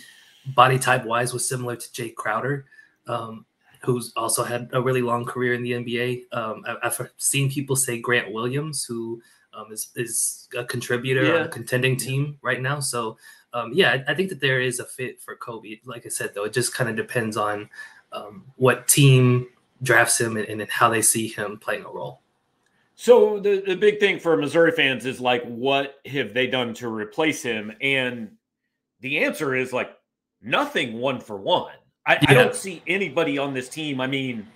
body 0.56 0.80
type 0.80 1.06
wise, 1.06 1.32
was 1.32 1.48
similar 1.48 1.76
to 1.76 1.88
Jae 1.90 2.16
Crowder. 2.16 2.66
Um, 3.06 3.46
who's 3.84 4.14
also 4.16 4.44
had 4.44 4.70
a 4.74 4.82
really 4.82 5.02
long 5.02 5.26
career 5.26 5.54
in 5.54 5.64
the 5.64 5.72
NBA. 5.72 6.24
Um, 6.32 6.64
I, 6.66 6.78
have 6.84 7.10
seen 7.18 7.50
people 7.50 7.76
say 7.76 8.00
Grant 8.00 8.32
Williams, 8.32 8.84
who 8.84 9.22
um, 9.54 9.72
is 9.72 9.90
is 9.96 10.48
a 10.58 10.64
contributor 10.64 11.24
yeah. 11.24 11.34
on 11.34 11.42
a 11.42 11.48
contending 11.48 11.98
team 11.98 12.38
right 12.42 12.62
now. 12.62 12.80
So 12.80 13.18
um, 13.54 13.72
yeah, 13.74 13.92
I, 13.92 14.12
I, 14.12 14.16
think 14.16 14.30
that 14.30 14.40
there 14.40 14.62
is 14.62 14.80
a 14.80 14.86
fit 14.86 15.22
for 15.22 15.36
Kobe. 15.36 15.80
Like 15.84 16.06
I 16.06 16.10
said, 16.10 16.34
though, 16.34 16.46
it 16.46 16.54
just 16.54 16.74
kind 16.74 16.90
of 16.90 16.96
depends 16.96 17.36
on 17.36 17.70
um, 18.14 18.46
what 18.56 18.88
team 18.88 19.48
drafts 19.84 20.20
him 20.20 20.38
and, 20.38 20.48
and 20.48 20.70
how 20.70 20.90
they 20.90 21.02
see 21.02 21.28
him 21.28 21.58
playing 21.58 21.84
a 21.84 21.90
role. 21.90 22.22
So 22.96 23.40
the, 23.40 23.64
the 23.66 23.76
big 23.76 24.00
thing 24.00 24.20
for 24.20 24.38
Missouri 24.38 24.72
fans 24.72 25.06
is 25.06 25.20
like, 25.20 25.44
what 25.44 26.00
have 26.06 26.34
they 26.34 26.48
done 26.48 26.74
to 26.76 26.88
replace 26.88 27.42
him? 27.42 27.74
And 27.82 28.32
the 29.00 29.26
answer 29.26 29.56
is 29.56 29.74
like 29.74 29.98
nothing 30.42 31.00
one 31.00 31.20
for 31.20 31.36
one. 31.36 31.74
I, 32.06 32.14
yeah. 32.14 32.20
I 32.28 32.34
don't 32.34 32.56
see 32.56 32.82
anybody 32.88 33.38
on 33.38 33.54
this 33.54 33.70
team. 33.70 34.02
I 34.02 34.08
mean, 34.08 34.48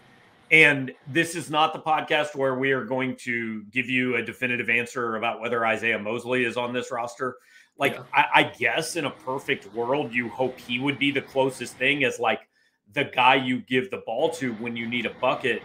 and 0.52 0.92
this 1.08 1.36
is 1.36 1.50
not 1.50 1.74
the 1.74 1.80
podcast 1.80 2.36
where 2.36 2.56
we 2.56 2.72
are 2.72 2.84
going 2.84 3.16
to 3.18 3.64
give 3.66 3.90
you 3.90 4.16
a 4.16 4.22
definitive 4.22 4.70
answer 4.70 5.16
about 5.16 5.42
whether 5.42 5.66
Isaiah 5.66 6.00
Mosley 6.00 6.46
is 6.46 6.58
on 6.58 6.74
this 6.74 6.92
roster. 6.92 7.38
Like, 7.78 7.94
yeah. 7.94 8.04
I, 8.14 8.26
I, 8.34 8.44
guess 8.44 8.96
in 8.96 9.06
a 9.06 9.12
perfect 9.12 9.74
world, 9.74 10.14
you 10.14 10.30
hope 10.30 10.58
he 10.60 10.80
would 10.80 10.98
be 10.98 11.12
the 11.12 11.22
closest 11.22 11.76
thing 11.76 12.04
as 12.04 12.20
like 12.20 12.48
the 12.94 13.04
guy 13.04 13.36
you 13.36 13.60
give 13.62 13.92
the 13.92 14.02
ball 14.06 14.30
to 14.36 14.54
when 14.54 14.76
you 14.76 14.88
need 14.88 15.06
a 15.06 15.10
bucket. 15.10 15.62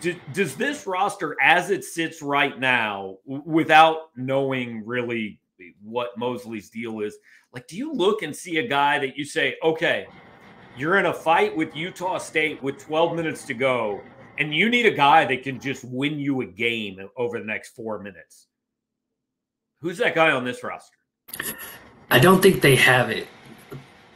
Do, 0.00 0.14
does 0.32 0.54
this 0.56 0.86
roster, 0.86 1.36
as 1.42 1.70
it 1.70 1.82
sits 1.82 2.22
right 2.22 2.58
now, 2.58 3.16
without 3.24 4.10
knowing 4.14 4.84
really 4.84 5.40
what 5.82 6.16
Mosley's 6.18 6.68
deal 6.68 7.00
is, 7.00 7.16
like, 7.52 7.66
do 7.66 7.76
you 7.76 7.92
look 7.92 8.22
and 8.22 8.36
see 8.36 8.58
a 8.58 8.68
guy 8.68 8.98
that 8.98 9.16
you 9.16 9.24
say, 9.24 9.56
okay, 9.64 10.06
you're 10.76 10.98
in 10.98 11.06
a 11.06 11.14
fight 11.14 11.56
with 11.56 11.74
Utah 11.74 12.18
State 12.18 12.62
with 12.62 12.78
12 12.78 13.16
minutes 13.16 13.44
to 13.44 13.54
go, 13.54 14.00
and 14.38 14.54
you 14.54 14.68
need 14.68 14.86
a 14.86 14.90
guy 14.90 15.24
that 15.24 15.42
can 15.42 15.58
just 15.60 15.84
win 15.84 16.18
you 16.18 16.42
a 16.42 16.46
game 16.46 17.08
over 17.16 17.38
the 17.38 17.44
next 17.44 17.74
four 17.74 17.98
minutes. 17.98 18.48
Who's 19.80 19.98
that 19.98 20.14
guy 20.14 20.30
on 20.30 20.44
this 20.44 20.62
roster? 20.62 20.96
I 22.10 22.18
don't 22.18 22.40
think 22.40 22.60
they 22.60 22.76
have 22.76 23.10
it 23.10 23.26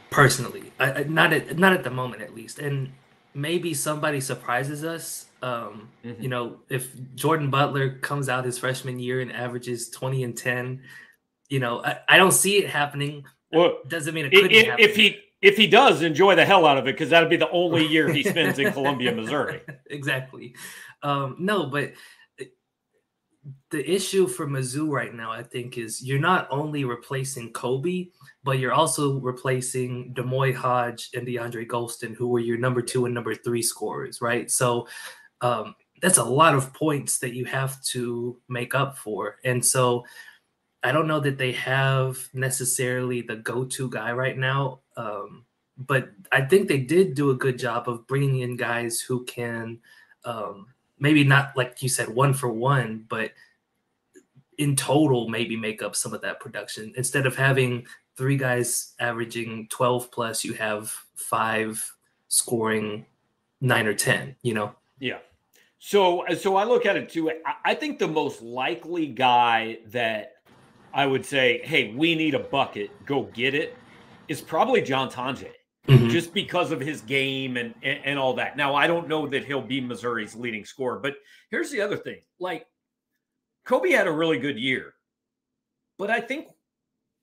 personally. 0.09 0.71
I, 0.79 1.03
not 1.03 1.33
at 1.33 1.57
not 1.57 1.73
at 1.73 1.83
the 1.83 1.89
moment, 1.89 2.21
at 2.21 2.35
least. 2.35 2.59
And 2.59 2.91
maybe 3.33 3.73
somebody 3.73 4.21
surprises 4.21 4.83
us. 4.83 5.25
Um, 5.41 5.89
mm-hmm. 6.05 6.21
You 6.21 6.29
know, 6.29 6.59
if 6.69 6.93
Jordan 7.15 7.49
Butler 7.49 7.97
comes 7.97 8.29
out 8.29 8.45
his 8.45 8.57
freshman 8.57 8.99
year 8.99 9.21
and 9.21 9.31
averages 9.31 9.89
20 9.89 10.23
and 10.23 10.37
10, 10.37 10.81
you 11.49 11.59
know, 11.59 11.83
I, 11.83 11.99
I 12.07 12.17
don't 12.17 12.31
see 12.31 12.57
it 12.57 12.69
happening. 12.69 13.25
Well, 13.51 13.79
doesn't 13.87 14.13
mean 14.13 14.25
it 14.25 14.31
could 14.31 14.51
if, 14.51 14.79
if 14.79 14.95
he 14.95 15.19
if 15.41 15.57
he 15.57 15.67
does, 15.67 16.01
enjoy 16.01 16.35
the 16.35 16.45
hell 16.45 16.65
out 16.65 16.77
of 16.77 16.87
it 16.87 16.93
because 16.93 17.09
that'll 17.09 17.29
be 17.29 17.37
the 17.37 17.49
only 17.49 17.85
year 17.93 18.11
he 18.11 18.23
spends 18.23 18.59
in 18.59 18.71
Columbia, 18.71 19.13
Missouri. 19.13 19.61
exactly. 19.87 20.55
Um, 21.03 21.35
no, 21.39 21.65
but 21.65 21.93
the 23.71 23.89
issue 23.91 24.27
for 24.27 24.45
Mizzou 24.45 24.89
right 24.89 25.13
now, 25.13 25.31
I 25.31 25.41
think, 25.41 25.77
is 25.77 26.03
you're 26.03 26.19
not 26.19 26.47
only 26.51 26.83
replacing 26.83 27.53
Kobe, 27.53 28.09
but 28.43 28.59
you're 28.59 28.73
also 28.73 29.19
replacing 29.19 30.13
D'Moi 30.13 30.53
Hodge 30.53 31.09
and 31.15 31.25
DeAndre 31.25 31.67
Gholston, 31.67 32.15
who 32.15 32.27
were 32.27 32.39
your 32.39 32.57
number 32.57 32.81
two 32.81 33.05
and 33.05 33.15
number 33.15 33.33
three 33.33 33.63
scorers, 33.63 34.21
right? 34.21 34.51
So 34.51 34.87
um, 35.41 35.73
that's 36.01 36.19
a 36.19 36.23
lot 36.23 36.53
of 36.53 36.73
points 36.73 37.17
that 37.19 37.33
you 37.33 37.45
have 37.45 37.81
to 37.85 38.39
make 38.47 38.75
up 38.75 38.97
for. 38.97 39.37
And 39.43 39.65
so 39.65 40.03
I 40.83 40.91
don't 40.91 41.07
know 41.07 41.19
that 41.19 41.37
they 41.37 41.51
have 41.53 42.29
necessarily 42.33 43.21
the 43.21 43.35
go-to 43.35 43.89
guy 43.89 44.11
right 44.13 44.37
now, 44.37 44.79
um, 44.97 45.45
but 45.77 46.09
I 46.31 46.41
think 46.41 46.67
they 46.67 46.79
did 46.79 47.13
do 47.13 47.29
a 47.29 47.35
good 47.35 47.59
job 47.59 47.87
of 47.87 48.07
bringing 48.07 48.39
in 48.39 48.55
guys 48.57 48.99
who 48.99 49.23
can 49.25 49.79
um, 50.25 50.67
maybe 50.99 51.23
not 51.23 51.55
like 51.55 51.81
you 51.83 51.89
said 51.89 52.09
one 52.09 52.33
for 52.33 52.49
one, 52.49 53.05
but 53.09 53.31
in 54.57 54.75
total 54.75 55.27
maybe 55.27 55.55
make 55.55 55.81
up 55.81 55.95
some 55.95 56.13
of 56.13 56.21
that 56.21 56.39
production. 56.39 56.93
Instead 56.95 57.25
of 57.25 57.35
having 57.35 57.85
three 58.15 58.37
guys 58.37 58.93
averaging 58.99 59.67
12 59.69 60.11
plus 60.11 60.43
you 60.43 60.53
have 60.53 60.93
five 61.15 61.93
scoring 62.27 63.05
nine 63.59 63.87
or 63.87 63.93
ten 63.93 64.35
you 64.41 64.53
know? 64.53 64.75
Yeah. 64.99 65.19
So 65.79 66.23
so 66.37 66.55
i 66.55 66.63
look 66.63 66.85
at 66.85 66.95
it 66.95 67.09
too 67.09 67.31
i 67.65 67.73
think 67.73 67.97
the 67.97 68.07
most 68.07 68.43
likely 68.43 69.07
guy 69.07 69.79
that 69.87 70.40
I 70.93 71.05
would 71.05 71.25
say, 71.25 71.61
hey, 71.63 71.93
we 71.95 72.15
need 72.15 72.35
a 72.35 72.39
bucket, 72.39 72.89
go 73.05 73.23
get 73.33 73.55
it, 73.55 73.77
is 74.27 74.41
probably 74.41 74.81
John 74.81 75.09
Tonje, 75.09 75.51
mm-hmm. 75.87 76.09
just 76.09 76.33
because 76.33 76.71
of 76.71 76.79
his 76.79 77.01
game 77.01 77.57
and, 77.57 77.73
and, 77.81 77.99
and 78.03 78.19
all 78.19 78.33
that. 78.35 78.57
Now, 78.57 78.75
I 78.75 78.87
don't 78.87 79.07
know 79.07 79.27
that 79.27 79.45
he'll 79.45 79.61
be 79.61 79.81
Missouri's 79.81 80.35
leading 80.35 80.65
scorer, 80.65 80.99
but 80.99 81.15
here's 81.49 81.71
the 81.71 81.81
other 81.81 81.97
thing: 81.97 82.19
like 82.39 82.65
Kobe 83.65 83.91
had 83.91 84.07
a 84.07 84.11
really 84.11 84.39
good 84.39 84.59
year, 84.59 84.93
but 85.97 86.09
I 86.09 86.19
think 86.19 86.47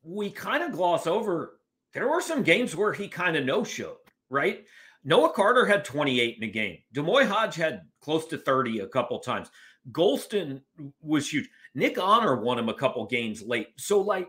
we 0.02 0.30
kind 0.30 0.62
of 0.62 0.72
gloss 0.72 1.06
over. 1.06 1.58
There 1.92 2.08
were 2.08 2.20
some 2.20 2.42
games 2.42 2.76
where 2.76 2.92
he 2.92 3.08
kind 3.08 3.36
of 3.36 3.44
no 3.44 3.64
showed, 3.64 3.96
right? 4.30 4.64
Noah 5.04 5.32
Carter 5.32 5.64
had 5.64 5.84
28 5.84 6.36
in 6.36 6.44
a 6.44 6.52
game. 6.52 6.78
D'Moi 6.92 7.26
Hodge 7.26 7.54
had 7.54 7.82
close 8.00 8.26
to 8.26 8.36
30 8.36 8.80
a 8.80 8.86
couple 8.86 9.18
times. 9.20 9.48
Gholston 9.92 10.60
was 11.00 11.32
huge. 11.32 11.48
Nick 11.78 11.96
Honor 11.96 12.34
won 12.34 12.58
him 12.58 12.68
a 12.68 12.74
couple 12.74 13.06
games 13.06 13.40
late. 13.40 13.68
So, 13.76 14.00
like, 14.00 14.28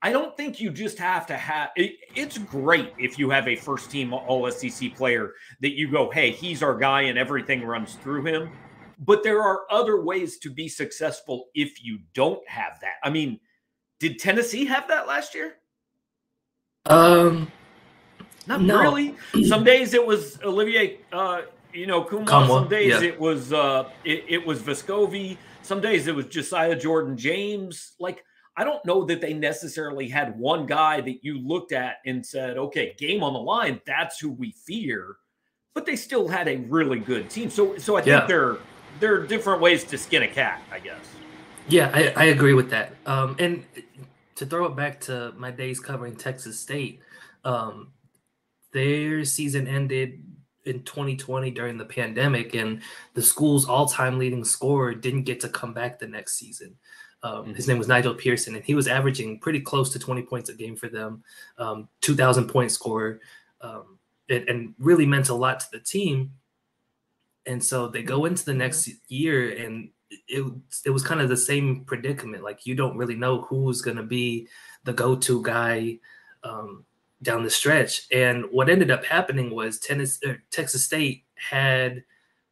I 0.00 0.12
don't 0.12 0.34
think 0.34 0.60
you 0.60 0.70
just 0.70 0.98
have 0.98 1.26
to 1.26 1.36
have 1.36 1.70
it, 1.76 1.96
it's 2.14 2.38
great 2.38 2.92
if 2.98 3.18
you 3.18 3.28
have 3.28 3.46
a 3.48 3.56
first 3.56 3.90
team 3.90 4.14
all 4.14 4.50
SEC 4.50 4.94
player 4.94 5.34
that 5.60 5.76
you 5.76 5.90
go, 5.90 6.10
hey, 6.10 6.30
he's 6.30 6.62
our 6.62 6.76
guy 6.76 7.02
and 7.02 7.18
everything 7.18 7.64
runs 7.64 7.96
through 7.96 8.24
him. 8.24 8.50
But 8.98 9.22
there 9.22 9.42
are 9.42 9.66
other 9.70 10.02
ways 10.02 10.38
to 10.38 10.50
be 10.50 10.68
successful 10.68 11.48
if 11.54 11.84
you 11.84 11.98
don't 12.14 12.46
have 12.48 12.80
that. 12.80 12.94
I 13.04 13.10
mean, 13.10 13.40
did 14.00 14.18
Tennessee 14.18 14.64
have 14.64 14.88
that 14.88 15.06
last 15.06 15.34
year? 15.34 15.56
Um, 16.86 17.52
not 18.46 18.62
no. 18.62 18.80
really. 18.80 19.16
Some 19.46 19.64
days 19.64 19.92
it 19.92 20.04
was 20.04 20.40
Olivier, 20.42 21.00
uh, 21.12 21.42
you 21.74 21.86
know. 21.86 22.08
Some 22.26 22.68
days 22.68 23.02
yeah. 23.02 23.08
it 23.08 23.20
was 23.20 23.52
uh, 23.52 23.90
it, 24.04 24.24
it 24.28 24.46
was 24.46 24.62
Vescovi. 24.62 25.36
Some 25.66 25.80
days 25.80 26.06
it 26.06 26.14
was 26.14 26.26
Josiah 26.26 26.76
Jordan 26.76 27.16
James. 27.16 27.94
Like, 27.98 28.24
I 28.56 28.62
don't 28.62 28.84
know 28.84 29.04
that 29.04 29.20
they 29.20 29.34
necessarily 29.34 30.08
had 30.08 30.38
one 30.38 30.64
guy 30.64 31.00
that 31.00 31.24
you 31.24 31.40
looked 31.40 31.72
at 31.72 31.96
and 32.06 32.24
said, 32.24 32.56
okay, 32.56 32.94
game 32.98 33.24
on 33.24 33.32
the 33.32 33.40
line, 33.40 33.80
that's 33.84 34.20
who 34.20 34.30
we 34.30 34.52
fear. 34.64 35.16
But 35.74 35.84
they 35.84 35.96
still 35.96 36.28
had 36.28 36.46
a 36.46 36.56
really 36.56 37.00
good 37.00 37.28
team. 37.28 37.50
So 37.50 37.76
so 37.78 37.96
I 37.96 38.00
think 38.00 38.20
yeah. 38.20 38.26
there, 38.26 38.58
there 39.00 39.14
are 39.20 39.26
different 39.26 39.60
ways 39.60 39.82
to 39.84 39.98
skin 39.98 40.22
a 40.22 40.28
cat, 40.28 40.62
I 40.70 40.78
guess. 40.78 41.04
Yeah, 41.68 41.90
I, 41.92 42.12
I 42.16 42.24
agree 42.26 42.54
with 42.54 42.70
that. 42.70 42.94
Um, 43.04 43.34
and 43.40 43.64
to 44.36 44.46
throw 44.46 44.66
it 44.66 44.76
back 44.76 45.00
to 45.02 45.34
my 45.36 45.50
days 45.50 45.80
covering 45.80 46.14
Texas 46.14 46.60
State, 46.60 47.00
um, 47.44 47.88
their 48.72 49.24
season 49.24 49.66
ended 49.66 50.22
in 50.66 50.82
2020 50.82 51.50
during 51.50 51.78
the 51.78 51.84
pandemic, 51.84 52.54
and 52.54 52.82
the 53.14 53.22
school's 53.22 53.68
all-time 53.68 54.18
leading 54.18 54.44
scorer 54.44 54.94
didn't 54.94 55.22
get 55.22 55.40
to 55.40 55.48
come 55.48 55.72
back 55.72 55.98
the 55.98 56.06
next 56.06 56.36
season. 56.36 56.76
Um, 57.22 57.54
his 57.54 57.66
name 57.66 57.78
was 57.78 57.88
Nigel 57.88 58.14
Pearson, 58.14 58.54
and 58.54 58.64
he 58.64 58.74
was 58.74 58.88
averaging 58.88 59.40
pretty 59.40 59.60
close 59.60 59.92
to 59.92 59.98
20 59.98 60.22
points 60.22 60.50
a 60.50 60.54
game 60.54 60.76
for 60.76 60.88
them, 60.88 61.24
um, 61.58 61.88
2,000 62.02 62.46
point 62.48 62.70
scorer, 62.70 63.20
um, 63.60 63.98
it, 64.28 64.48
and 64.48 64.74
really 64.78 65.06
meant 65.06 65.28
a 65.28 65.34
lot 65.34 65.60
to 65.60 65.66
the 65.72 65.80
team. 65.80 66.32
And 67.46 67.62
so 67.62 67.88
they 67.88 68.02
go 68.02 68.24
into 68.24 68.44
the 68.44 68.54
next 68.54 68.88
year, 69.08 69.56
and 69.56 69.90
it 70.28 70.52
it 70.84 70.90
was 70.90 71.02
kind 71.02 71.20
of 71.20 71.28
the 71.28 71.36
same 71.36 71.84
predicament. 71.84 72.42
Like 72.42 72.66
you 72.66 72.74
don't 72.74 72.96
really 72.96 73.14
know 73.14 73.42
who's 73.42 73.82
going 73.82 73.96
to 73.96 74.02
be 74.02 74.48
the 74.84 74.92
go-to 74.92 75.42
guy. 75.42 75.98
Um, 76.42 76.84
down 77.22 77.42
the 77.42 77.50
stretch. 77.50 78.06
And 78.12 78.44
what 78.50 78.68
ended 78.68 78.90
up 78.90 79.04
happening 79.04 79.54
was 79.54 79.78
tennis, 79.78 80.18
er, 80.26 80.42
Texas 80.50 80.84
State 80.84 81.24
had, 81.36 82.04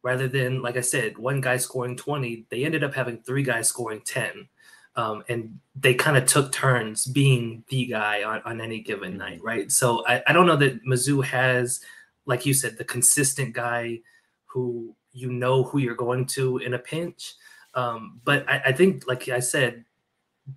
rather 0.03 0.27
than, 0.27 0.61
like 0.61 0.77
I 0.77 0.81
said, 0.81 1.17
one 1.17 1.41
guy 1.41 1.57
scoring 1.57 1.95
20, 1.95 2.47
they 2.49 2.65
ended 2.65 2.83
up 2.83 2.93
having 2.93 3.19
three 3.19 3.43
guys 3.43 3.67
scoring 3.67 4.01
10. 4.05 4.47
Um, 4.97 5.23
and 5.27 5.59
they 5.75 5.93
kind 5.93 6.15
of 6.15 6.25
took 6.25 6.51
turns 6.51 7.05
being 7.05 7.63
the 7.69 7.85
guy 7.87 8.23
on, 8.23 8.41
on 8.45 8.61
any 8.61 8.79
given 8.79 9.11
mm-hmm. 9.11 9.19
night, 9.19 9.43
right? 9.43 9.71
So 9.71 10.05
I, 10.07 10.23
I 10.27 10.33
don't 10.33 10.45
know 10.45 10.55
that 10.55 10.85
Mizzou 10.85 11.23
has, 11.25 11.81
like 12.25 12.45
you 12.45 12.53
said, 12.53 12.77
the 12.77 12.85
consistent 12.85 13.53
guy 13.53 13.99
who 14.45 14.95
you 15.11 15.31
know 15.31 15.63
who 15.63 15.79
you're 15.79 15.95
going 15.95 16.25
to 16.25 16.57
in 16.59 16.73
a 16.73 16.79
pinch. 16.79 17.33
Um, 17.73 18.21
but 18.23 18.47
I, 18.49 18.61
I 18.67 18.71
think, 18.71 19.07
like 19.07 19.27
I 19.29 19.39
said, 19.39 19.83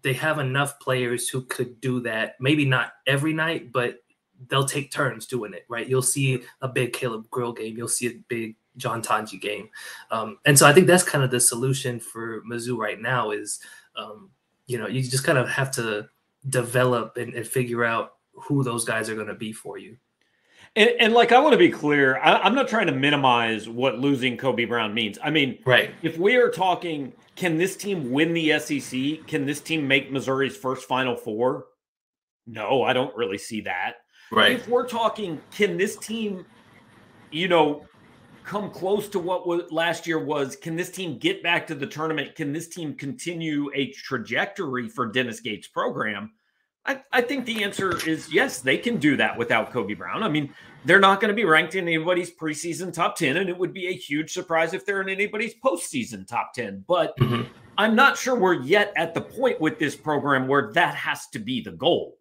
they 0.03 0.13
have 0.15 0.39
enough 0.39 0.79
players 0.81 1.29
who 1.29 1.43
could 1.43 1.81
do 1.81 2.01
that. 2.01 2.37
Maybe 2.41 2.65
not 2.65 2.93
every 3.07 3.33
night, 3.33 3.73
but 3.73 4.03
they'll 4.49 4.65
take 4.65 4.91
turns 4.91 5.27
doing 5.27 5.55
it, 5.55 5.65
right? 5.69 5.89
You'll 5.89 6.03
see 6.03 6.43
a 6.61 6.69
big 6.69 6.93
Caleb 6.93 7.29
Grill 7.31 7.53
game, 7.53 7.77
you'll 7.77 7.89
see 7.89 8.07
a 8.07 8.21
big 8.29 8.57
John 8.77 9.03
Tonje 9.03 9.41
game, 9.41 9.69
um, 10.11 10.39
and 10.45 10.57
so 10.57 10.67
I 10.67 10.73
think 10.73 10.87
that's 10.87 11.03
kind 11.03 11.25
of 11.25 11.33
the 11.33 11.41
solution 11.41 11.99
for 11.99 12.43
Mizzou 12.43 12.77
right 12.77 13.01
now. 13.01 13.33
Is 13.33 13.59
um, 13.97 14.31
you 14.67 14.79
know 14.79 14.87
you 14.87 15.03
just 15.03 15.25
kind 15.25 15.39
of 15.39 15.49
have 15.49 15.73
to 15.73 16.09
develop 16.49 17.17
and, 17.17 17.35
and 17.35 17.47
figure 17.47 17.85
out 17.85 18.15
who 18.35 18.63
those 18.63 18.85
guys 18.85 19.11
are 19.11 19.17
going 19.17 19.27
to 19.27 19.35
be 19.35 19.53
for 19.53 19.79
you. 19.79 19.97
And, 20.79 20.91
and, 21.01 21.13
like 21.13 21.33
I 21.33 21.41
want 21.41 21.53
to 21.53 21.59
be 21.59 21.71
clear, 21.71 22.19
I, 22.19 22.47
am 22.47 22.55
not 22.55 22.69
trying 22.69 22.87
to 22.87 22.93
minimize 22.93 23.69
what 23.69 23.99
losing 23.99 24.37
Kobe 24.37 24.65
Brown 24.65 24.95
means. 24.95 25.19
I 25.23 25.31
mean, 25.31 25.59
right? 25.65 25.91
If 26.03 26.19
we 26.19 26.37
are 26.37 26.51
talking 26.51 27.13
can 27.39 27.57
this 27.57 27.77
team 27.77 28.11
win 28.11 28.35
the 28.35 28.59
SEC? 28.59 29.25
Can 29.29 29.47
this 29.47 29.61
team 29.61 29.87
make 29.87 30.11
Missouri's 30.11 30.57
first 30.57 30.89
Final 30.89 31.15
Four? 31.15 31.67
No, 32.49 32.83
I 32.83 32.93
don't 32.93 33.17
really 33.17 33.39
see 33.39 33.61
that. 33.61 33.99
Right. 34.33 34.53
If 34.53 34.67
we're 34.67 34.89
talking, 34.89 35.41
can 35.53 35.77
this 35.77 35.97
team, 35.97 36.45
you 37.31 37.47
know, 37.47 37.87
come 38.43 38.73
close 38.73 39.09
to 39.11 39.21
what 39.21 39.47
was 39.47 39.71
last 39.71 40.05
year 40.05 40.19
was? 40.19 40.57
Can 40.57 40.75
this 40.75 40.91
team 40.91 41.17
get 41.17 41.41
back 41.41 41.65
to 41.69 41.77
the 41.77 41.87
tournament? 41.87 42.35
Can 42.35 42.53
this 42.53 42.67
team 42.67 42.95
continue 42.95 43.71
a 43.73 43.93
trajectory 43.93 44.89
for 44.89 45.07
Dennis 45.07 45.39
Gates' 45.39 45.69
program? 45.69 46.33
I, 46.89 47.03
I 47.13 47.21
think 47.21 47.45
the 47.45 47.63
answer 47.63 47.95
is 48.09 48.33
yes, 48.33 48.61
they 48.61 48.79
can 48.79 48.97
do 48.97 49.17
that 49.19 49.37
without 49.37 49.71
Kobe 49.71 49.93
Brown. 49.93 50.23
I 50.23 50.29
mean, 50.29 50.53
they're 50.87 50.99
not 50.99 51.21
going 51.21 51.29
to 51.29 51.35
be 51.35 51.45
ranked 51.45 51.75
in 51.75 51.87
anybody's 51.87 52.31
preseason 52.31 52.93
top 52.93 53.17
10, 53.17 53.37
and 53.37 53.51
it 53.51 53.57
would 53.57 53.75
be 53.75 53.89
a 53.89 53.93
huge 53.93 54.33
surprise 54.33 54.73
if 54.73 54.87
they're 54.87 55.03
in 55.03 55.11
anybody's 55.11 55.55
postseason 55.55 56.27
top 56.27 56.55
10. 56.55 56.85
But 56.89 57.15
mm-hmm. 57.19 57.43
I'm 57.77 57.95
not 57.95 58.17
sure 58.17 58.35
we're 58.35 58.55
yet 58.55 58.95
at 58.97 59.13
the 59.13 59.21
point 59.21 59.61
with 59.61 59.79
this 59.79 59.95
program 59.95 60.49
where 60.49 60.73
that 60.73 60.95
has 60.95 61.27
to 61.29 61.39
be 61.39 61.61
the 61.61 61.73
goal. 61.73 62.17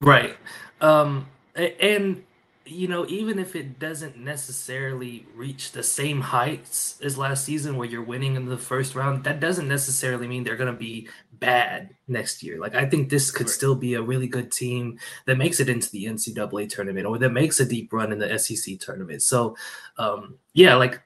Right. 0.00 0.36
Um, 0.80 1.26
and 1.54 2.24
you 2.70 2.88
know, 2.88 3.06
even 3.08 3.38
if 3.38 3.56
it 3.56 3.78
doesn't 3.78 4.16
necessarily 4.16 5.26
reach 5.34 5.72
the 5.72 5.82
same 5.82 6.20
heights 6.20 6.98
as 7.02 7.18
last 7.18 7.44
season 7.44 7.76
where 7.76 7.88
you're 7.88 8.02
winning 8.02 8.36
in 8.36 8.46
the 8.46 8.58
first 8.58 8.94
round, 8.94 9.24
that 9.24 9.40
doesn't 9.40 9.68
necessarily 9.68 10.26
mean 10.26 10.44
they're 10.44 10.56
going 10.56 10.72
to 10.72 10.78
be 10.78 11.08
bad 11.32 11.94
next 12.06 12.42
year. 12.42 12.58
Like, 12.58 12.74
I 12.74 12.86
think 12.86 13.10
this 13.10 13.30
could 13.30 13.46
right. 13.46 13.54
still 13.54 13.74
be 13.74 13.94
a 13.94 14.02
really 14.02 14.26
good 14.26 14.50
team 14.50 14.98
that 15.26 15.38
makes 15.38 15.60
it 15.60 15.68
into 15.68 15.90
the 15.90 16.06
NCAA 16.06 16.68
tournament 16.68 17.06
or 17.06 17.18
that 17.18 17.30
makes 17.30 17.60
a 17.60 17.66
deep 17.66 17.92
run 17.92 18.12
in 18.12 18.18
the 18.18 18.38
SEC 18.38 18.78
tournament. 18.78 19.22
So, 19.22 19.56
um, 19.98 20.36
yeah, 20.52 20.74
like 20.74 21.00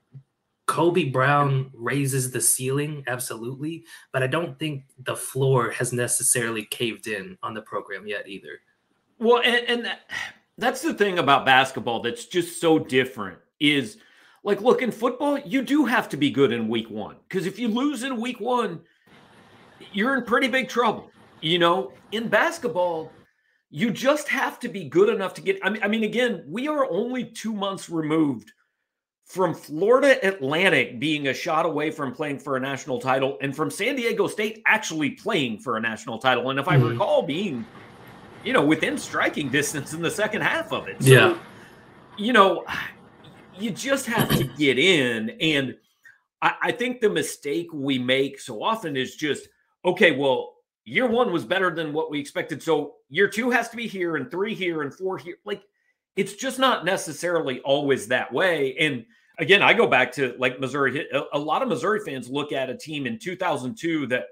Kobe 0.67 1.11
Brown 1.11 1.71
raises 1.75 2.31
the 2.31 2.41
ceiling, 2.41 3.05
absolutely, 3.07 3.85
but 4.13 4.23
I 4.23 4.27
don't 4.27 4.59
think 4.59 4.85
the 5.05 5.17
floor 5.17 5.71
has 5.71 5.93
necessarily 5.93 6.65
caved 6.65 7.09
in 7.09 7.37
on 7.43 7.55
the 7.55 7.63
program 7.63 8.07
yet 8.07 8.29
either. 8.29 8.61
Well, 9.19 9.43
and, 9.45 9.69
and 9.69 9.85
that 9.85 10.01
that's 10.63 10.81
the 10.81 10.95
thing 10.95 11.19
about 11.19 11.45
basketball 11.45 12.01
that's 12.01 12.27
just 12.27 12.61
so 12.61 12.79
different 12.79 13.39
is 13.59 13.99
like 14.45 14.61
look 14.61 14.81
in 14.81 14.93
football 14.93 15.39
you 15.39 15.63
do 15.63 15.85
have 15.85 16.09
to 16.09 16.17
be 16.17 16.31
good 16.31 16.53
in 16.53 16.69
week 16.69 16.89
one 16.89 17.17
because 17.29 17.47
if 17.47 17.59
you 17.59 17.69
lose 17.69 18.03
in 18.05 18.21
week 18.21 18.41
one 18.41 18.81
you're 19.93 20.17
in 20.17 20.25
pretty 20.25 20.49
big 20.49 20.69
trouble 20.69 21.11
you 21.41 21.59
know 21.59 21.93
in 22.13 22.29
basketball 22.29 23.11
you 23.71 23.91
just 23.91 24.29
have 24.29 24.61
to 24.61 24.69
be 24.69 24.85
good 24.85 25.09
enough 25.09 25.35
to 25.35 25.41
get 25.41 25.59
I 25.65 25.71
mean, 25.71 25.83
I 25.83 25.89
mean 25.89 26.05
again 26.05 26.45
we 26.47 26.69
are 26.69 26.89
only 26.91 27.25
two 27.25 27.53
months 27.53 27.91
removed 27.91 28.53
from 29.25 29.55
Florida 29.55 30.19
Atlantic 30.27 31.01
being 31.01 31.29
a 31.29 31.35
shot 31.35 31.65
away 31.65 31.91
from 31.91 32.13
playing 32.13 32.39
for 32.39 32.57
a 32.57 32.61
national 32.61 33.01
title 33.01 33.39
and 33.41 33.57
from 33.57 33.71
San 33.71 33.97
Diego 33.97 34.27
State 34.27 34.63
actually 34.67 35.13
playing 35.13 35.59
for 35.59 35.79
a 35.79 35.81
national 35.81 36.19
title. 36.19 36.51
And 36.51 36.59
if 36.59 36.67
mm-hmm. 36.67 36.85
I 36.85 36.89
recall, 36.91 37.23
being, 37.23 37.65
you 38.45 38.53
know, 38.53 38.65
within 38.65 38.99
striking 38.99 39.49
distance 39.49 39.93
in 39.93 40.03
the 40.03 40.11
second 40.11 40.43
half 40.43 40.73
of 40.73 40.89
it. 40.89 41.03
So, 41.03 41.11
yeah. 41.11 41.39
You 42.17 42.33
know, 42.33 42.65
you 43.59 43.71
just 43.71 44.07
have 44.07 44.29
to 44.37 44.45
get 44.45 44.79
in. 44.79 45.31
And 45.41 45.77
I, 46.41 46.55
I 46.63 46.73
think 46.73 47.01
the 47.01 47.11
mistake 47.11 47.69
we 47.73 47.99
make 47.99 48.41
so 48.41 48.63
often 48.63 48.97
is 48.97 49.17
just, 49.17 49.49
okay, 49.85 50.13
well, 50.13 50.55
year 50.85 51.07
one 51.07 51.33
was 51.33 51.45
better 51.45 51.75
than 51.75 51.93
what 51.93 52.11
we 52.11 52.19
expected. 52.19 52.63
So 52.63 52.95
year 53.09 53.29
two 53.29 53.51
has 53.51 53.69
to 53.71 53.77
be 53.77 53.87
here 53.87 54.17
and 54.17 54.31
three 54.31 54.55
here 54.55 54.83
and 54.83 54.93
four 54.93 55.17
here. 55.17 55.37
Like, 55.45 55.63
it's 56.17 56.35
just 56.35 56.59
not 56.59 56.85
necessarily 56.85 57.61
always 57.61 58.09
that 58.09 58.33
way. 58.33 58.77
And 58.79 59.07
again, 59.39 59.63
I 59.63 59.73
go 59.73 59.87
back 59.87 60.13
to 60.13 60.35
like 60.39 60.61
Missouri. 60.61 61.07
A 61.33 61.39
lot 61.39 61.63
of 61.63 61.69
Missouri 61.69 62.01
fans 62.05 62.29
look 62.29 62.53
at 62.53 62.69
a 62.69 62.77
team 62.77 63.07
in 63.07 63.19
2002 63.19 64.09
that 64.09 64.27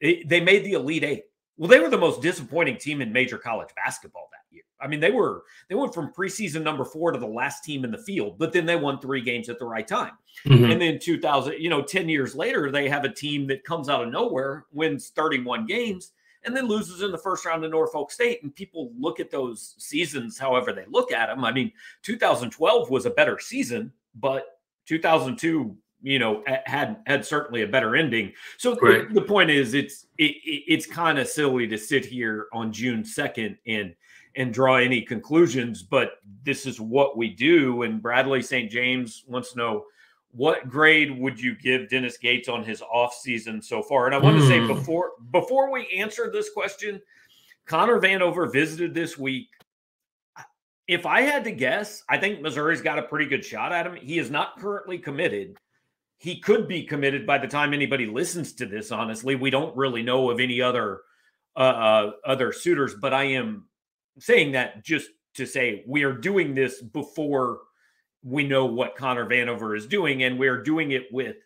they 0.00 0.40
made 0.40 0.64
the 0.64 0.74
Elite 0.74 1.02
Eight. 1.02 1.24
Well, 1.56 1.68
they 1.68 1.80
were 1.80 1.88
the 1.88 1.98
most 1.98 2.20
disappointing 2.20 2.76
team 2.76 3.00
in 3.00 3.12
major 3.12 3.38
college 3.38 3.70
basketball 3.74 4.28
that 4.32 4.54
year. 4.54 4.64
I 4.80 4.86
mean, 4.86 5.00
they 5.00 5.10
were 5.10 5.44
they 5.68 5.74
went 5.74 5.94
from 5.94 6.12
preseason 6.12 6.62
number 6.62 6.84
four 6.84 7.12
to 7.12 7.18
the 7.18 7.26
last 7.26 7.64
team 7.64 7.84
in 7.84 7.90
the 7.90 7.98
field, 7.98 8.38
but 8.38 8.52
then 8.52 8.66
they 8.66 8.76
won 8.76 9.00
three 9.00 9.22
games 9.22 9.48
at 9.48 9.58
the 9.58 9.64
right 9.64 9.86
time. 9.86 10.12
Mm-hmm. 10.44 10.70
And 10.70 10.80
then 10.80 10.98
2000, 10.98 11.54
you 11.58 11.70
know, 11.70 11.82
10 11.82 12.08
years 12.08 12.34
later, 12.34 12.70
they 12.70 12.88
have 12.88 13.04
a 13.04 13.12
team 13.12 13.46
that 13.46 13.64
comes 13.64 13.88
out 13.88 14.02
of 14.02 14.10
nowhere, 14.10 14.66
wins 14.72 15.08
31 15.16 15.66
games, 15.66 16.12
and 16.44 16.54
then 16.54 16.66
loses 16.66 17.02
in 17.02 17.10
the 17.10 17.18
first 17.18 17.46
round 17.46 17.62
to 17.62 17.68
Norfolk 17.68 18.10
State. 18.10 18.42
And 18.42 18.54
people 18.54 18.92
look 18.98 19.18
at 19.18 19.30
those 19.30 19.74
seasons 19.78 20.38
however 20.38 20.72
they 20.72 20.84
look 20.88 21.10
at 21.10 21.26
them. 21.26 21.44
I 21.44 21.52
mean, 21.52 21.72
2012 22.02 22.90
was 22.90 23.06
a 23.06 23.10
better 23.10 23.38
season, 23.38 23.92
but 24.14 24.44
2002 24.86 25.76
you 26.02 26.18
know 26.18 26.42
had 26.66 26.98
had 27.06 27.24
certainly 27.24 27.62
a 27.62 27.66
better 27.66 27.96
ending 27.96 28.32
so 28.58 28.76
right. 28.76 29.08
the, 29.08 29.20
the, 29.20 29.26
point 29.26 29.50
is 29.50 29.74
it's 29.74 30.06
it, 30.18 30.36
it's 30.44 30.86
kind 30.86 31.18
of 31.18 31.26
silly 31.26 31.66
to 31.66 31.78
sit 31.78 32.04
here 32.04 32.46
on 32.52 32.72
june 32.72 33.02
2nd 33.02 33.56
and 33.66 33.94
and 34.36 34.52
draw 34.52 34.76
any 34.76 35.00
conclusions 35.00 35.82
but 35.82 36.12
this 36.44 36.66
is 36.66 36.80
what 36.80 37.16
we 37.16 37.30
do 37.30 37.82
and 37.82 38.02
bradley 38.02 38.42
st 38.42 38.70
james 38.70 39.24
wants 39.26 39.52
to 39.52 39.58
know 39.58 39.84
what 40.32 40.68
grade 40.68 41.18
would 41.18 41.40
you 41.40 41.56
give 41.56 41.88
dennis 41.88 42.18
gates 42.18 42.48
on 42.48 42.62
his 42.62 42.82
off 42.82 43.14
season 43.14 43.60
so 43.62 43.82
far 43.82 44.06
and 44.06 44.14
i 44.14 44.18
want 44.18 44.36
mm. 44.36 44.40
to 44.40 44.46
say 44.46 44.60
hmm. 44.60 44.66
before 44.66 45.12
before 45.32 45.72
we 45.72 45.88
answer 45.96 46.30
this 46.30 46.50
question 46.50 47.00
connor 47.64 47.98
vanover 47.98 48.52
visited 48.52 48.92
this 48.94 49.16
week 49.16 49.48
if 50.88 51.04
I 51.04 51.22
had 51.22 51.42
to 51.44 51.50
guess, 51.50 52.04
I 52.08 52.16
think 52.16 52.40
Missouri's 52.40 52.80
got 52.80 52.98
a 52.98 53.02
pretty 53.02 53.26
good 53.26 53.44
shot 53.44 53.72
at 53.72 53.86
him. 53.86 53.96
He 53.96 54.20
is 54.20 54.30
not 54.30 54.56
currently 54.58 54.98
committed. 54.98 55.56
He 56.18 56.40
could 56.40 56.66
be 56.66 56.82
committed 56.82 57.26
by 57.26 57.38
the 57.38 57.46
time 57.46 57.74
anybody 57.74 58.06
listens 58.06 58.54
to 58.54 58.66
this. 58.66 58.90
Honestly, 58.90 59.34
we 59.34 59.50
don't 59.50 59.76
really 59.76 60.02
know 60.02 60.30
of 60.30 60.40
any 60.40 60.62
other 60.62 61.02
uh, 61.56 61.58
uh, 61.58 62.10
other 62.24 62.52
suitors, 62.52 62.94
but 62.94 63.12
I 63.14 63.24
am 63.24 63.66
saying 64.18 64.52
that 64.52 64.84
just 64.84 65.08
to 65.34 65.46
say 65.46 65.84
we 65.86 66.04
are 66.04 66.12
doing 66.12 66.54
this 66.54 66.80
before 66.80 67.60
we 68.22 68.44
know 68.44 68.66
what 68.66 68.96
Connor 68.96 69.26
Vanover 69.26 69.76
is 69.76 69.86
doing, 69.86 70.22
and 70.22 70.38
we're 70.38 70.62
doing 70.62 70.92
it 70.92 71.06
with 71.12 71.36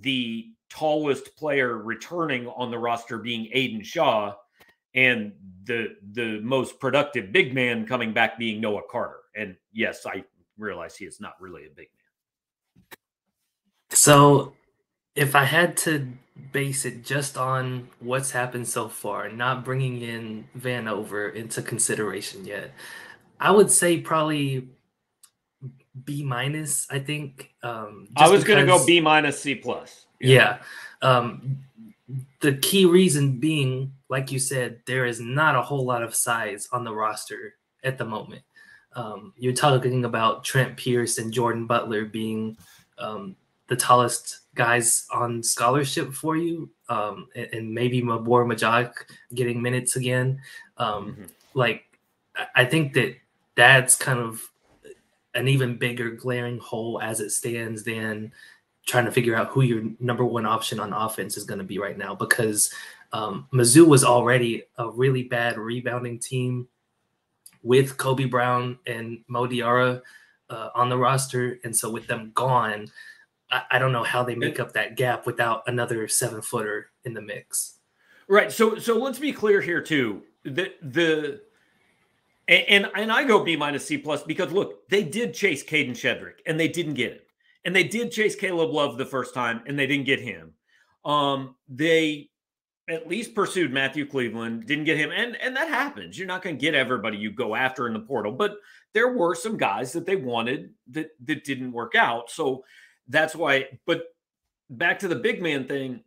the 0.00 0.50
tallest 0.70 1.36
player 1.36 1.78
returning 1.78 2.46
on 2.48 2.70
the 2.70 2.78
roster 2.78 3.18
being 3.18 3.48
Aidan 3.52 3.82
Shaw 3.82 4.34
and 4.94 5.32
the 5.64 5.96
the 6.12 6.40
most 6.40 6.78
productive 6.78 7.32
big 7.32 7.54
man 7.54 7.86
coming 7.86 8.12
back 8.12 8.38
being 8.38 8.60
Noah 8.60 8.82
Carter. 8.90 9.20
And 9.36 9.56
yes, 9.72 10.06
I 10.06 10.24
realize 10.58 10.96
he 10.96 11.04
is 11.04 11.20
not 11.20 11.40
really 11.40 11.66
a 11.66 11.70
big 11.70 11.88
man. 11.96 12.03
So, 13.90 14.54
if 15.14 15.34
I 15.34 15.44
had 15.44 15.76
to 15.78 16.08
base 16.52 16.84
it 16.84 17.04
just 17.04 17.36
on 17.36 17.88
what's 18.00 18.30
happened 18.30 18.66
so 18.66 18.88
far, 18.88 19.28
not 19.28 19.64
bringing 19.64 20.02
in 20.02 20.48
Vanover 20.58 21.32
into 21.32 21.62
consideration 21.62 22.44
yet, 22.44 22.72
I 23.38 23.50
would 23.50 23.70
say 23.70 24.00
probably 24.00 24.68
B 26.04 26.24
minus. 26.24 26.86
I 26.90 26.98
think. 26.98 27.50
Um, 27.62 28.08
I 28.16 28.28
was 28.28 28.44
going 28.44 28.60
to 28.60 28.66
go 28.66 28.84
B 28.84 29.00
minus 29.00 29.40
C 29.40 29.54
plus. 29.54 30.06
Yeah. 30.20 30.58
yeah. 31.02 31.08
Um, 31.08 31.58
the 32.40 32.54
key 32.54 32.84
reason 32.84 33.38
being 33.38 33.92
like 34.14 34.30
you 34.30 34.38
said, 34.38 34.78
there 34.86 35.06
is 35.06 35.20
not 35.20 35.56
a 35.56 35.62
whole 35.62 35.84
lot 35.84 36.02
of 36.02 36.14
size 36.14 36.68
on 36.70 36.84
the 36.84 36.94
roster 36.94 37.54
at 37.82 37.98
the 37.98 38.04
moment. 38.04 38.42
Um, 38.94 39.32
you're 39.36 39.52
talking 39.52 40.04
about 40.04 40.44
Trent 40.44 40.76
Pierce 40.76 41.18
and 41.18 41.32
Jordan 41.32 41.66
Butler 41.66 42.04
being 42.04 42.56
um, 42.98 43.34
the 43.68 43.76
tallest 43.76 44.40
guys 44.54 45.06
on 45.10 45.42
scholarship 45.42 46.12
for 46.12 46.36
you, 46.36 46.70
um, 46.88 47.28
and, 47.34 47.48
and, 47.52 47.74
maybe 47.74 48.02
Mabor 48.02 48.44
Majak 48.44 48.92
getting 49.34 49.60
minutes 49.60 49.96
again. 49.96 50.40
Um, 50.76 51.12
mm-hmm. 51.12 51.24
Like, 51.54 51.84
I 52.54 52.64
think 52.64 52.92
that 52.94 53.16
that's 53.54 53.96
kind 53.96 54.18
of 54.18 54.42
an 55.34 55.48
even 55.48 55.76
bigger 55.76 56.10
glaring 56.10 56.58
hole 56.58 57.00
as 57.02 57.20
it 57.20 57.30
stands 57.30 57.84
than 57.84 58.32
trying 58.86 59.06
to 59.06 59.12
figure 59.12 59.34
out 59.34 59.48
who 59.48 59.62
your 59.62 59.82
number 59.98 60.24
one 60.24 60.46
option 60.46 60.78
on 60.78 60.92
offense 60.92 61.36
is 61.36 61.44
going 61.44 61.58
to 61.58 61.64
be 61.64 61.78
right 61.78 61.96
now 61.96 62.14
because 62.14 62.72
um, 63.12 63.46
Mizzou 63.52 63.86
was 63.86 64.04
already 64.04 64.64
a 64.76 64.90
really 64.90 65.22
bad 65.22 65.56
rebounding 65.56 66.18
team 66.18 66.68
with 67.62 67.96
Kobe 67.96 68.26
Brown 68.26 68.78
and 68.86 69.24
Mo 69.26 69.46
Diarra 69.46 70.02
uh, 70.50 70.68
on 70.74 70.90
the 70.90 70.98
roster, 70.98 71.58
and 71.64 71.74
so 71.74 71.90
with 71.90 72.06
them 72.06 72.30
gone, 72.34 72.90
I, 73.54 73.76
I 73.76 73.78
don't 73.78 73.92
know 73.92 74.02
how 74.02 74.24
they 74.24 74.34
make 74.34 74.58
up 74.58 74.72
that 74.72 74.96
gap 74.96 75.26
without 75.26 75.62
another 75.68 76.08
seven 76.08 76.42
footer 76.42 76.90
in 77.04 77.14
the 77.14 77.22
mix. 77.22 77.78
Right. 78.26 78.50
So 78.50 78.78
so 78.78 78.98
let's 78.98 79.18
be 79.18 79.32
clear 79.32 79.60
here 79.60 79.80
too. 79.80 80.22
The 80.44 80.72
the 80.82 81.40
and 82.48 82.90
and 82.96 83.12
I 83.12 83.24
go 83.24 83.44
B 83.44 83.56
minus 83.56 83.86
C 83.86 83.96
plus 83.96 84.24
because 84.24 84.52
look, 84.52 84.88
they 84.88 85.04
did 85.04 85.34
chase 85.34 85.62
Kadin 85.62 85.92
Shedrick 85.92 86.40
and 86.46 86.58
they 86.58 86.68
didn't 86.68 86.94
get 86.94 87.12
him, 87.12 87.20
and 87.64 87.76
they 87.76 87.84
did 87.84 88.10
chase 88.10 88.34
Caleb 88.34 88.70
Love 88.70 88.98
the 88.98 89.06
first 89.06 89.34
time 89.34 89.62
and 89.66 89.78
they 89.78 89.86
didn't 89.86 90.06
get 90.06 90.20
him. 90.20 90.54
Um, 91.04 91.54
they 91.68 92.30
at 92.88 93.08
least 93.08 93.34
pursued 93.34 93.72
Matthew 93.72 94.06
Cleveland, 94.06 94.66
didn't 94.66 94.84
get 94.84 94.98
him, 94.98 95.10
and 95.10 95.36
and 95.36 95.54
that 95.56 95.68
happens. 95.68 96.18
You're 96.18 96.26
not 96.26 96.42
going 96.42 96.56
to 96.56 96.60
get 96.60 96.74
everybody 96.74 97.18
you 97.18 97.30
go 97.30 97.54
after 97.54 97.86
in 97.86 97.92
the 97.92 98.00
portal, 98.00 98.32
but 98.32 98.56
there 98.94 99.12
were 99.12 99.34
some 99.34 99.56
guys 99.56 99.92
that 99.92 100.06
they 100.06 100.16
wanted 100.16 100.70
that 100.90 101.10
that 101.24 101.44
didn't 101.44 101.72
work 101.72 101.94
out. 101.94 102.30
So 102.30 102.64
that's 103.08 103.34
why. 103.34 103.66
But 103.86 104.04
back 104.70 104.98
to 105.00 105.08
the 105.08 105.16
big 105.16 105.42
man 105.42 105.66
thing. 105.66 106.00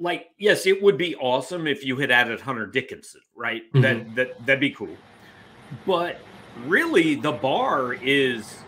Like, 0.00 0.28
yes, 0.38 0.66
it 0.66 0.80
would 0.80 0.96
be 0.96 1.16
awesome 1.16 1.66
if 1.66 1.84
you 1.84 1.96
had 1.96 2.10
added 2.12 2.40
Hunter 2.40 2.66
Dickinson, 2.66 3.20
right? 3.36 3.62
Mm-hmm. 3.72 3.80
That 3.80 4.14
that 4.14 4.46
that'd 4.46 4.60
be 4.60 4.70
cool. 4.70 4.96
But 5.86 6.20
really, 6.66 7.16
the 7.16 7.32
bar 7.32 7.94
is: 7.94 8.58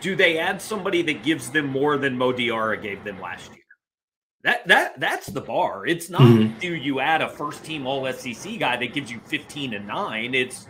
do 0.00 0.16
they 0.16 0.38
add 0.38 0.60
somebody 0.60 1.02
that 1.02 1.22
gives 1.22 1.50
them 1.50 1.66
more 1.66 1.96
than 1.96 2.18
Mo 2.18 2.32
Diarra 2.32 2.80
gave 2.80 3.04
them 3.04 3.20
last 3.20 3.50
year? 3.52 3.60
That 4.42 4.66
that 4.66 4.98
that's 4.98 5.26
the 5.26 5.40
bar. 5.40 5.86
It's 5.86 6.08
not 6.08 6.22
mm-hmm. 6.22 6.58
do 6.58 6.74
you 6.74 7.00
add 7.00 7.20
a 7.20 7.28
first 7.28 7.64
team 7.64 7.86
all 7.86 8.10
SEC 8.12 8.58
guy 8.58 8.76
that 8.76 8.94
gives 8.94 9.10
you 9.10 9.20
15 9.26 9.74
and 9.74 9.86
9. 9.86 10.34
It's 10.34 10.66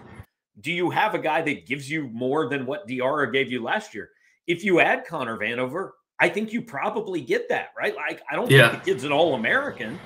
do 0.61 0.73
you 0.73 0.91
have 0.91 1.15
a 1.15 1.19
guy 1.19 1.41
that 1.43 1.67
gives 1.67 1.91
you 1.91 2.09
more 2.09 2.49
than 2.49 2.67
what 2.67 2.87
Diarra 2.89 3.33
gave 3.33 3.51
you 3.51 3.63
last 3.63 3.95
year? 3.95 4.11
If 4.46 4.64
you 4.64 4.81
add 4.81 5.07
Connor 5.07 5.38
Vanover, 5.38 5.90
I 6.18 6.29
think 6.29 6.53
you 6.53 6.62
probably 6.62 7.20
get 7.20 7.48
that, 7.48 7.70
right? 7.76 7.94
Like 7.94 8.22
I 8.31 8.37
don't 8.37 8.50
yeah. 8.50 8.70
think 8.70 8.85
the 8.85 8.90
kid's 8.92 9.05
an 9.05 9.12
all-American, 9.12 9.98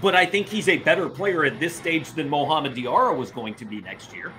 but 0.00 0.14
I 0.14 0.24
think 0.26 0.48
he's 0.48 0.68
a 0.68 0.78
better 0.78 1.08
player 1.08 1.44
at 1.44 1.58
this 1.58 1.74
stage 1.74 2.12
than 2.12 2.28
Mohamed 2.28 2.74
Diarra 2.74 3.16
was 3.16 3.30
going 3.30 3.54
to 3.54 3.64
be 3.64 3.80
next 3.80 4.14
year. 4.14 4.32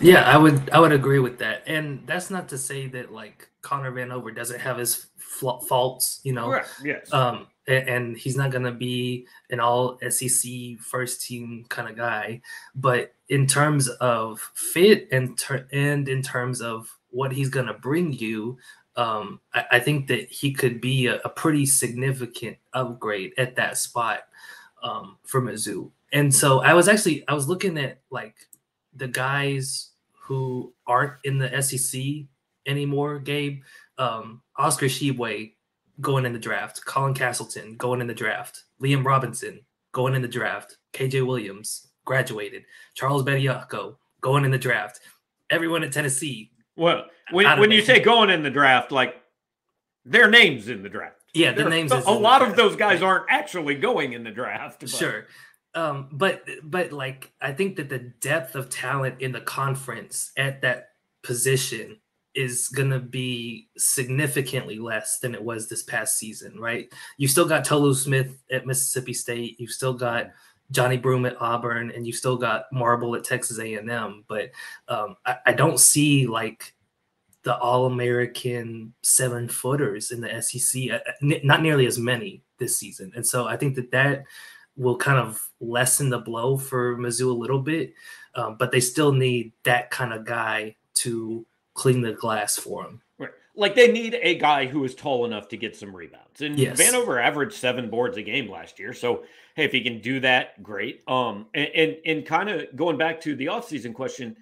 Yeah, 0.00 0.22
I 0.22 0.36
would 0.36 0.70
I 0.70 0.80
would 0.80 0.92
agree 0.92 1.18
with 1.18 1.38
that. 1.38 1.62
And 1.66 2.06
that's 2.06 2.30
not 2.30 2.48
to 2.50 2.58
say 2.58 2.86
that 2.88 3.12
like 3.12 3.48
Connor 3.62 3.92
Vanover 3.92 4.34
doesn't 4.34 4.60
have 4.60 4.78
his 4.78 5.06
faults, 5.16 6.20
you 6.22 6.32
know. 6.32 6.50
Right. 6.50 6.66
Yes. 6.84 7.12
Um 7.12 7.46
and 7.68 8.16
he's 8.16 8.36
not 8.36 8.50
going 8.52 8.62
to 8.62 8.70
be 8.70 9.26
an 9.50 9.58
all 9.58 9.98
SEC 10.08 10.78
first 10.78 11.26
team 11.26 11.64
kind 11.68 11.88
of 11.88 11.96
guy. 11.96 12.40
But 12.74 13.12
in 13.28 13.46
terms 13.46 13.88
of 13.88 14.40
fit 14.54 15.08
and 15.10 15.36
ter- 15.36 15.66
and 15.72 16.08
in 16.08 16.22
terms 16.22 16.60
of 16.60 16.96
what 17.16 17.32
he's 17.32 17.48
going 17.48 17.66
to 17.66 17.74
bring 17.74 18.12
you, 18.12 18.58
um, 18.96 19.40
I, 19.54 19.64
I, 19.72 19.80
think 19.80 20.06
that 20.08 20.30
he 20.30 20.52
could 20.52 20.80
be 20.80 21.06
a, 21.06 21.16
a, 21.24 21.28
pretty 21.28 21.66
significant 21.66 22.56
upgrade 22.72 23.32
at 23.36 23.56
that 23.56 23.76
spot 23.76 24.20
um, 24.82 25.18
for 25.24 25.42
Mizzou. 25.42 25.90
And 26.12 26.34
so 26.34 26.62
I 26.62 26.72
was 26.72 26.88
actually 26.88 27.26
I 27.28 27.34
was 27.34 27.48
looking 27.48 27.76
at 27.78 28.00
like 28.10 28.36
the 28.94 29.08
guys 29.08 29.90
who 30.18 30.72
aren't 30.86 31.14
in 31.24 31.38
the 31.38 31.60
SEC 31.62 32.00
anymore. 32.66 33.18
Gabe, 33.18 33.62
um, 33.98 34.42
Oscar 34.56 34.86
Tshiebwe 34.86 35.52
going 36.00 36.26
in 36.26 36.32
the 36.32 36.38
draft, 36.38 36.84
Colin 36.84 37.14
Castleton 37.14 37.76
going 37.76 38.00
in 38.00 38.06
the 38.06 38.14
draft, 38.14 38.64
Liam 38.82 39.04
Robbins 39.04 39.44
going 39.92 40.14
in 40.14 40.22
the 40.22 40.28
draft, 40.28 40.76
KJ 40.92 41.26
Williams 41.26 41.88
graduated, 42.04 42.64
Charles 42.94 43.24
Bediako 43.24 43.96
going 44.20 44.44
in 44.44 44.50
the 44.50 44.58
draft, 44.58 45.00
everyone 45.50 45.82
at 45.82 45.92
Tennessee. 45.92 46.50
Well, 46.76 47.06
when, 47.30 47.58
when 47.58 47.70
you 47.70 47.82
say 47.82 48.00
going 48.00 48.30
in 48.30 48.42
the 48.42 48.50
draft, 48.50 48.92
like 48.92 49.16
their 50.04 50.30
names 50.30 50.68
in 50.68 50.82
the 50.82 50.88
draft. 50.88 51.16
Yeah, 51.34 51.52
the 51.52 51.68
names. 51.68 51.92
A 51.92 51.98
lot 52.10 52.42
of 52.42 52.56
those 52.56 52.76
guys 52.76 53.02
aren't 53.02 53.26
actually 53.28 53.74
going 53.74 54.14
in 54.14 54.24
the 54.24 54.30
draft. 54.30 54.80
But. 54.80 54.90
Sure, 54.90 55.26
um, 55.74 56.08
but 56.12 56.44
but 56.62 56.92
like 56.92 57.32
I 57.40 57.52
think 57.52 57.76
that 57.76 57.90
the 57.90 57.98
depth 57.98 58.54
of 58.54 58.70
talent 58.70 59.20
in 59.20 59.32
the 59.32 59.40
conference 59.40 60.32
at 60.36 60.62
that 60.62 60.90
position 61.22 61.98
is 62.34 62.68
going 62.68 62.90
to 62.90 63.00
be 63.00 63.68
significantly 63.76 64.78
less 64.78 65.18
than 65.20 65.34
it 65.34 65.42
was 65.42 65.68
this 65.68 65.82
past 65.82 66.18
season, 66.18 66.58
right? 66.60 66.92
You've 67.16 67.30
still 67.30 67.48
got 67.48 67.64
Tolu 67.64 67.94
Smith 67.94 68.42
at 68.50 68.66
Mississippi 68.66 69.14
State. 69.14 69.56
You've 69.58 69.70
still 69.70 69.94
got 69.94 70.30
Johni 70.72 71.00
Broom 71.00 71.26
at 71.26 71.40
Auburn, 71.40 71.92
and 71.92 72.06
you've 72.06 72.16
still 72.16 72.36
got 72.36 72.72
Marble 72.72 73.14
at 73.14 73.24
Texas 73.24 73.58
A&M. 73.58 74.24
But 74.28 74.50
um, 74.88 75.16
I, 75.24 75.36
I, 75.46 75.52
don't 75.52 75.78
see 75.78 76.26
like 76.26 76.74
the 77.42 77.56
All-American 77.58 78.92
seven 79.02 79.48
footers 79.48 80.10
in 80.10 80.20
the 80.20 80.42
SEC. 80.42 80.90
Uh, 80.90 80.98
not 81.20 81.62
nearly 81.62 81.86
as 81.86 81.98
many 81.98 82.42
this 82.58 82.76
season, 82.76 83.12
and 83.14 83.26
so 83.26 83.46
I 83.46 83.56
think 83.56 83.76
that 83.76 83.90
that 83.92 84.24
will 84.76 84.96
kind 84.96 85.18
of 85.18 85.48
lessen 85.60 86.10
the 86.10 86.18
blow 86.18 86.56
for 86.56 86.96
Mizzou 86.96 87.30
a 87.30 87.34
little 87.34 87.60
bit. 87.60 87.94
Um, 88.34 88.56
but 88.58 88.70
they 88.70 88.80
still 88.80 89.12
need 89.12 89.52
that 89.64 89.90
kind 89.90 90.12
of 90.12 90.26
guy 90.26 90.76
to 90.94 91.46
clean 91.74 92.02
the 92.02 92.12
glass 92.12 92.56
for 92.56 92.82
them. 92.84 93.00
Like 93.56 93.74
they 93.74 93.90
need 93.90 94.18
a 94.20 94.36
guy 94.36 94.66
who 94.66 94.84
is 94.84 94.94
tall 94.94 95.24
enough 95.24 95.48
to 95.48 95.56
get 95.56 95.74
some 95.74 95.94
rebounds. 95.94 96.42
And 96.42 96.58
yes. 96.58 96.78
Vanover 96.78 97.22
averaged 97.22 97.54
seven 97.54 97.88
boards 97.88 98.18
a 98.18 98.22
game 98.22 98.50
last 98.50 98.78
year. 98.78 98.92
So 98.92 99.24
hey, 99.54 99.64
if 99.64 99.72
he 99.72 99.80
can 99.80 100.00
do 100.00 100.20
that, 100.20 100.62
great. 100.62 101.02
Um, 101.08 101.46
and 101.54 101.68
and, 101.74 101.96
and 102.04 102.26
kind 102.26 102.48
of 102.50 102.76
going 102.76 102.98
back 102.98 103.20
to 103.22 103.34
the 103.34 103.46
offseason 103.46 103.94
question, 103.94 104.36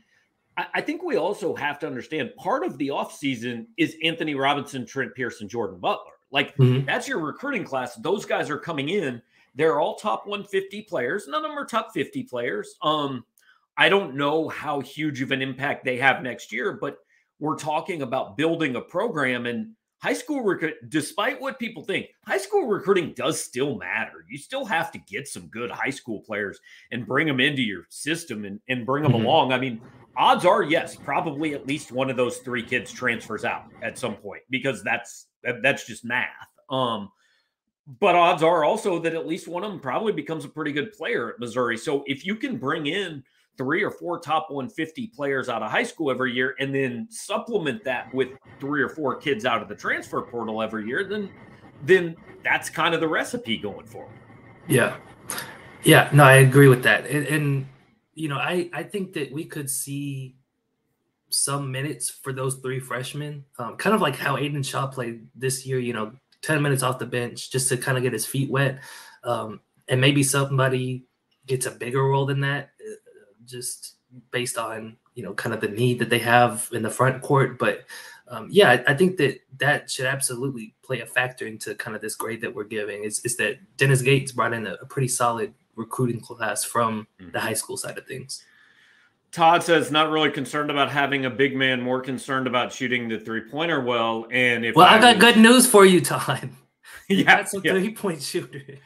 I, 0.56 0.66
I, 0.74 0.80
think 0.80 1.02
we 1.02 1.16
also 1.16 1.54
have 1.54 1.78
to 1.80 1.86
understand 1.86 2.34
part 2.36 2.64
of 2.64 2.76
the 2.78 2.88
offseason 2.88 3.66
is 3.76 3.96
Anthony 4.02 4.34
Robinson, 4.34 4.84
Trent 4.84 5.14
Pearson, 5.14 5.48
Jordan 5.48 5.78
Butler. 5.78 6.12
Like 6.30 6.56
mm-hmm. 6.56 6.84
that's 6.84 7.06
your 7.06 7.20
recruiting 7.20 7.64
class. 7.64 7.94
Those 7.96 8.24
guys 8.24 8.50
are 8.50 8.58
coming 8.58 8.88
in. 8.88 9.22
They're 9.54 9.78
all 9.78 9.94
top 9.94 10.26
150 10.26 10.82
players. 10.82 11.28
None 11.28 11.44
of 11.44 11.48
them 11.48 11.58
are 11.58 11.64
top 11.64 11.94
50 11.94 12.24
players. 12.24 12.74
Um, 12.82 13.24
I 13.76 13.88
don't 13.88 14.16
know 14.16 14.48
how 14.48 14.80
huge 14.80 15.22
of 15.22 15.30
an 15.30 15.42
impact 15.42 15.84
they 15.84 15.96
have 15.98 16.22
next 16.22 16.52
year, 16.52 16.72
but 16.72 16.98
we're 17.38 17.56
talking 17.56 18.02
about 18.02 18.36
building 18.36 18.76
a 18.76 18.80
program 18.80 19.46
and 19.46 19.74
high 20.04 20.12
school 20.12 20.42
recruit 20.42 20.74
despite 20.90 21.40
what 21.40 21.58
people 21.58 21.82
think 21.82 22.08
high 22.26 22.38
school 22.38 22.66
recruiting 22.66 23.14
does 23.16 23.42
still 23.42 23.76
matter. 23.76 24.24
You 24.28 24.36
still 24.36 24.66
have 24.66 24.92
to 24.92 24.98
get 24.98 25.26
some 25.26 25.46
good 25.46 25.70
high 25.70 25.90
school 25.90 26.20
players 26.20 26.60
and 26.92 27.06
bring 27.06 27.26
them 27.26 27.40
into 27.40 27.62
your 27.62 27.86
system 27.88 28.44
and, 28.44 28.60
and 28.68 28.84
bring 28.84 29.02
them 29.02 29.12
mm-hmm. 29.12 29.24
along. 29.24 29.52
I 29.52 29.58
mean 29.58 29.80
odds 30.16 30.44
are 30.44 30.62
yes 30.62 30.94
probably 30.94 31.54
at 31.54 31.66
least 31.66 31.90
one 31.90 32.10
of 32.10 32.16
those 32.16 32.38
three 32.38 32.62
kids 32.62 32.92
transfers 32.92 33.44
out 33.44 33.64
at 33.82 33.98
some 33.98 34.14
point 34.14 34.42
because 34.50 34.82
that's 34.84 35.26
that, 35.42 35.62
that's 35.62 35.86
just 35.86 36.04
math. 36.04 36.28
Um 36.68 37.10
but 38.00 38.14
odds 38.14 38.42
are 38.42 38.64
also 38.64 38.98
that 38.98 39.14
at 39.14 39.26
least 39.26 39.48
one 39.48 39.64
of 39.64 39.70
them 39.70 39.80
probably 39.80 40.12
becomes 40.12 40.44
a 40.44 40.48
pretty 40.48 40.72
good 40.72 40.92
player 40.92 41.30
at 41.30 41.40
missouri. 41.40 41.78
So 41.78 42.04
if 42.06 42.26
you 42.26 42.36
can 42.36 42.58
bring 42.58 42.86
in 42.86 43.22
three 43.56 43.82
or 43.82 43.90
four 43.90 44.18
top 44.18 44.50
150 44.50 45.08
players 45.08 45.48
out 45.48 45.62
of 45.62 45.70
high 45.70 45.82
school 45.82 46.10
every 46.10 46.32
year 46.32 46.56
and 46.58 46.74
then 46.74 47.06
supplement 47.10 47.84
that 47.84 48.12
with 48.14 48.30
three 48.60 48.82
or 48.82 48.88
four 48.88 49.16
kids 49.16 49.44
out 49.44 49.62
of 49.62 49.68
the 49.68 49.74
transfer 49.74 50.22
portal 50.22 50.62
every 50.62 50.86
year, 50.86 51.04
then 51.04 51.30
then 51.82 52.16
that's 52.42 52.70
kind 52.70 52.94
of 52.94 53.00
the 53.00 53.08
recipe 53.08 53.56
going 53.56 53.86
forward. 53.86 54.18
Yeah. 54.68 54.96
Yeah, 55.82 56.08
no, 56.12 56.24
I 56.24 56.36
agree 56.36 56.68
with 56.68 56.82
that. 56.84 57.06
And, 57.06 57.26
and 57.26 57.66
you 58.14 58.28
know, 58.28 58.38
I 58.38 58.70
I 58.72 58.82
think 58.82 59.12
that 59.14 59.32
we 59.32 59.44
could 59.44 59.68
see 59.68 60.36
some 61.28 61.70
minutes 61.70 62.08
for 62.08 62.32
those 62.32 62.56
three 62.56 62.80
freshmen, 62.80 63.44
um, 63.58 63.76
kind 63.76 63.94
of 63.94 64.00
like 64.00 64.16
how 64.16 64.38
Aidan 64.38 64.62
Shaw 64.62 64.86
played 64.86 65.26
this 65.34 65.66
year. 65.66 65.78
You 65.78 65.92
know, 65.92 66.12
ten 66.40 66.62
minutes 66.62 66.82
off 66.82 66.98
the 66.98 67.06
bench 67.06 67.50
just 67.50 67.68
to 67.68 67.76
kind 67.76 67.98
of 67.98 68.02
get 68.02 68.12
his 68.12 68.24
feet 68.24 68.50
wet, 68.50 68.80
um, 69.24 69.60
and 69.88 70.00
maybe 70.00 70.22
somebody 70.22 71.04
gets 71.46 71.66
a 71.66 71.70
bigger 71.70 72.02
role 72.02 72.24
than 72.24 72.40
that 72.40 72.70
just 73.46 73.96
based 74.30 74.58
on 74.58 74.96
you 75.14 75.22
know 75.22 75.34
kind 75.34 75.54
of 75.54 75.60
the 75.60 75.68
need 75.68 75.98
that 75.98 76.10
they 76.10 76.18
have 76.18 76.68
in 76.72 76.82
the 76.82 76.90
front 76.90 77.22
court. 77.22 77.58
But 77.58 77.84
um, 78.28 78.48
yeah, 78.50 78.70
I, 78.70 78.92
I, 78.92 78.94
think 78.94 79.16
that 79.18 79.40
that 79.58 79.90
should 79.90 80.06
absolutely 80.06 80.74
play 80.82 81.00
a 81.00 81.06
factor 81.06 81.46
into 81.46 81.74
kind 81.74 81.94
of 81.94 82.00
this 82.00 82.14
grade 82.14 82.40
that 82.40 82.54
we're 82.54 82.64
giving. 82.64 83.04
Is 83.04 83.20
is 83.20 83.36
that 83.36 83.58
Dennis 83.76 84.02
Gates 84.02 84.32
brought 84.32 84.52
in 84.52 84.66
a, 84.66 84.74
a 84.80 84.86
pretty 84.86 85.08
solid 85.08 85.52
recruiting 85.76 86.20
class 86.20 86.64
from 86.64 87.06
mm-hmm. 87.20 87.32
the 87.32 87.40
high 87.40 87.54
school 87.54 87.76
side 87.76 87.98
of 87.98 88.06
things. 88.06 88.44
Todd 89.32 89.64
says 89.64 89.90
not 89.90 90.10
really 90.10 90.30
concerned 90.30 90.70
about 90.70 90.90
having 90.90 91.24
a 91.24 91.30
big 91.30 91.56
man, 91.56 91.80
more 91.80 92.00
concerned 92.00 92.46
about 92.46 92.72
shooting 92.72 93.08
the 93.08 93.18
three 93.18 93.40
pointer 93.40 93.80
well. 93.80 94.28
And 94.30 94.64
if 94.64 94.76
well, 94.76 94.86
I, 94.86 94.96
I 94.96 95.00
got 95.00 95.16
was... 95.16 95.24
good 95.24 95.42
news 95.42 95.66
for 95.66 95.84
you, 95.84 96.00
Todd. 96.00 96.50
yeah, 97.08 97.44
some 97.44 97.60
yeah. 97.64 97.72
three 97.72 97.92
point 97.92 98.22
shooters. 98.22 98.78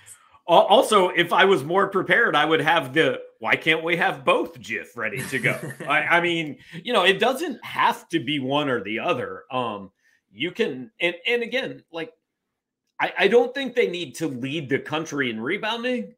Also, 0.46 1.10
if 1.10 1.34
I 1.34 1.44
was 1.44 1.62
more 1.62 1.88
prepared, 1.88 2.34
I 2.34 2.46
would 2.46 2.62
have 2.62 2.94
the 2.94 3.20
why 3.38 3.56
can't 3.56 3.84
we 3.84 3.96
have 3.96 4.24
both 4.24 4.60
GIF 4.60 4.96
ready 4.96 5.22
to 5.28 5.38
go? 5.38 5.58
I, 5.88 6.02
I, 6.02 6.20
mean, 6.20 6.58
you 6.82 6.92
know, 6.92 7.04
it 7.04 7.18
doesn't 7.18 7.64
have 7.64 8.08
to 8.08 8.18
be 8.18 8.40
one 8.40 8.68
or 8.68 8.82
the 8.82 8.98
other. 8.98 9.44
Um, 9.50 9.90
you 10.32 10.50
can, 10.50 10.90
and 11.00 11.14
and 11.26 11.42
again, 11.42 11.82
like 11.92 12.12
I, 13.00 13.12
I 13.18 13.28
don't 13.28 13.54
think 13.54 13.74
they 13.74 13.88
need 13.88 14.14
to 14.16 14.28
lead 14.28 14.68
the 14.68 14.78
country 14.78 15.30
in 15.30 15.40
rebounding. 15.40 16.14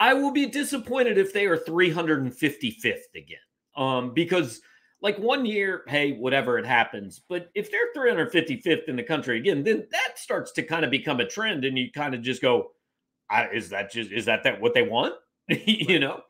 I 0.00 0.14
will 0.14 0.32
be 0.32 0.46
disappointed 0.46 1.18
if 1.18 1.32
they 1.32 1.46
are 1.46 1.56
355th 1.56 3.14
again. 3.14 3.38
Um, 3.76 4.14
because 4.14 4.60
like 5.00 5.18
one 5.18 5.44
year, 5.44 5.82
hey, 5.86 6.12
whatever 6.12 6.58
it 6.58 6.66
happens. 6.66 7.20
But 7.28 7.50
if 7.54 7.70
they're 7.70 7.92
355th 7.94 8.88
in 8.88 8.96
the 8.96 9.02
country 9.02 9.38
again, 9.38 9.62
then 9.62 9.86
that 9.90 10.18
starts 10.18 10.52
to 10.52 10.62
kind 10.62 10.84
of 10.84 10.90
become 10.90 11.20
a 11.20 11.26
trend, 11.26 11.64
and 11.64 11.76
you 11.76 11.90
kind 11.92 12.14
of 12.14 12.22
just 12.22 12.40
go, 12.40 12.72
I, 13.28 13.48
is 13.48 13.68
that 13.70 13.90
just 13.92 14.12
is 14.12 14.24
that 14.26 14.44
that 14.44 14.60
what 14.60 14.74
they 14.74 14.82
want? 14.82 15.14
you 15.48 15.98
know? 15.98 16.22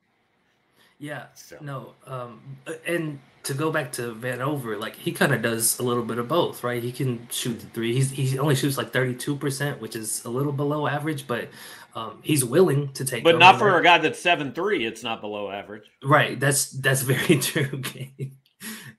Yeah. 0.99 1.27
So. 1.35 1.59
No. 1.61 1.95
Um, 2.07 2.41
and 2.87 3.19
to 3.45 3.55
go 3.55 3.71
back 3.71 3.93
to 3.93 4.15
Vanover, 4.15 4.79
like 4.79 4.97
he 4.97 5.13
kind 5.13 5.33
of 5.33 5.43
does 5.43 5.79
a 5.79 5.83
little 5.83 6.05
bit 6.05 6.19
of 6.19 6.29
both, 6.29 6.65
right? 6.65 6.83
He 6.83 6.93
can 6.93 7.29
shoot 7.31 7.61
the 7.61 7.67
three. 7.67 7.95
He's 7.95 8.11
he 8.11 8.39
only 8.39 8.55
shoots 8.55 8.79
like 8.79 8.93
thirty 8.93 9.15
two 9.15 9.37
percent, 9.37 9.81
which 9.81 9.97
is 9.97 10.25
a 10.25 10.31
little 10.31 10.53
below 10.53 10.87
average, 10.87 11.27
but 11.27 11.49
um, 11.95 12.21
he's 12.23 12.45
willing 12.45 12.93
to 12.95 13.05
take. 13.05 13.23
But 13.23 13.39
not 13.39 13.59
for 13.59 13.79
a 13.79 13.83
guy 13.83 13.99
that's 13.99 14.19
seven 14.19 14.53
three. 14.53 14.87
It's 14.87 15.03
not 15.03 15.21
below 15.21 15.51
average. 15.51 15.85
Right. 16.03 16.39
That's 16.39 16.71
that's 16.71 17.03
very 17.03 17.39
true. 17.41 17.83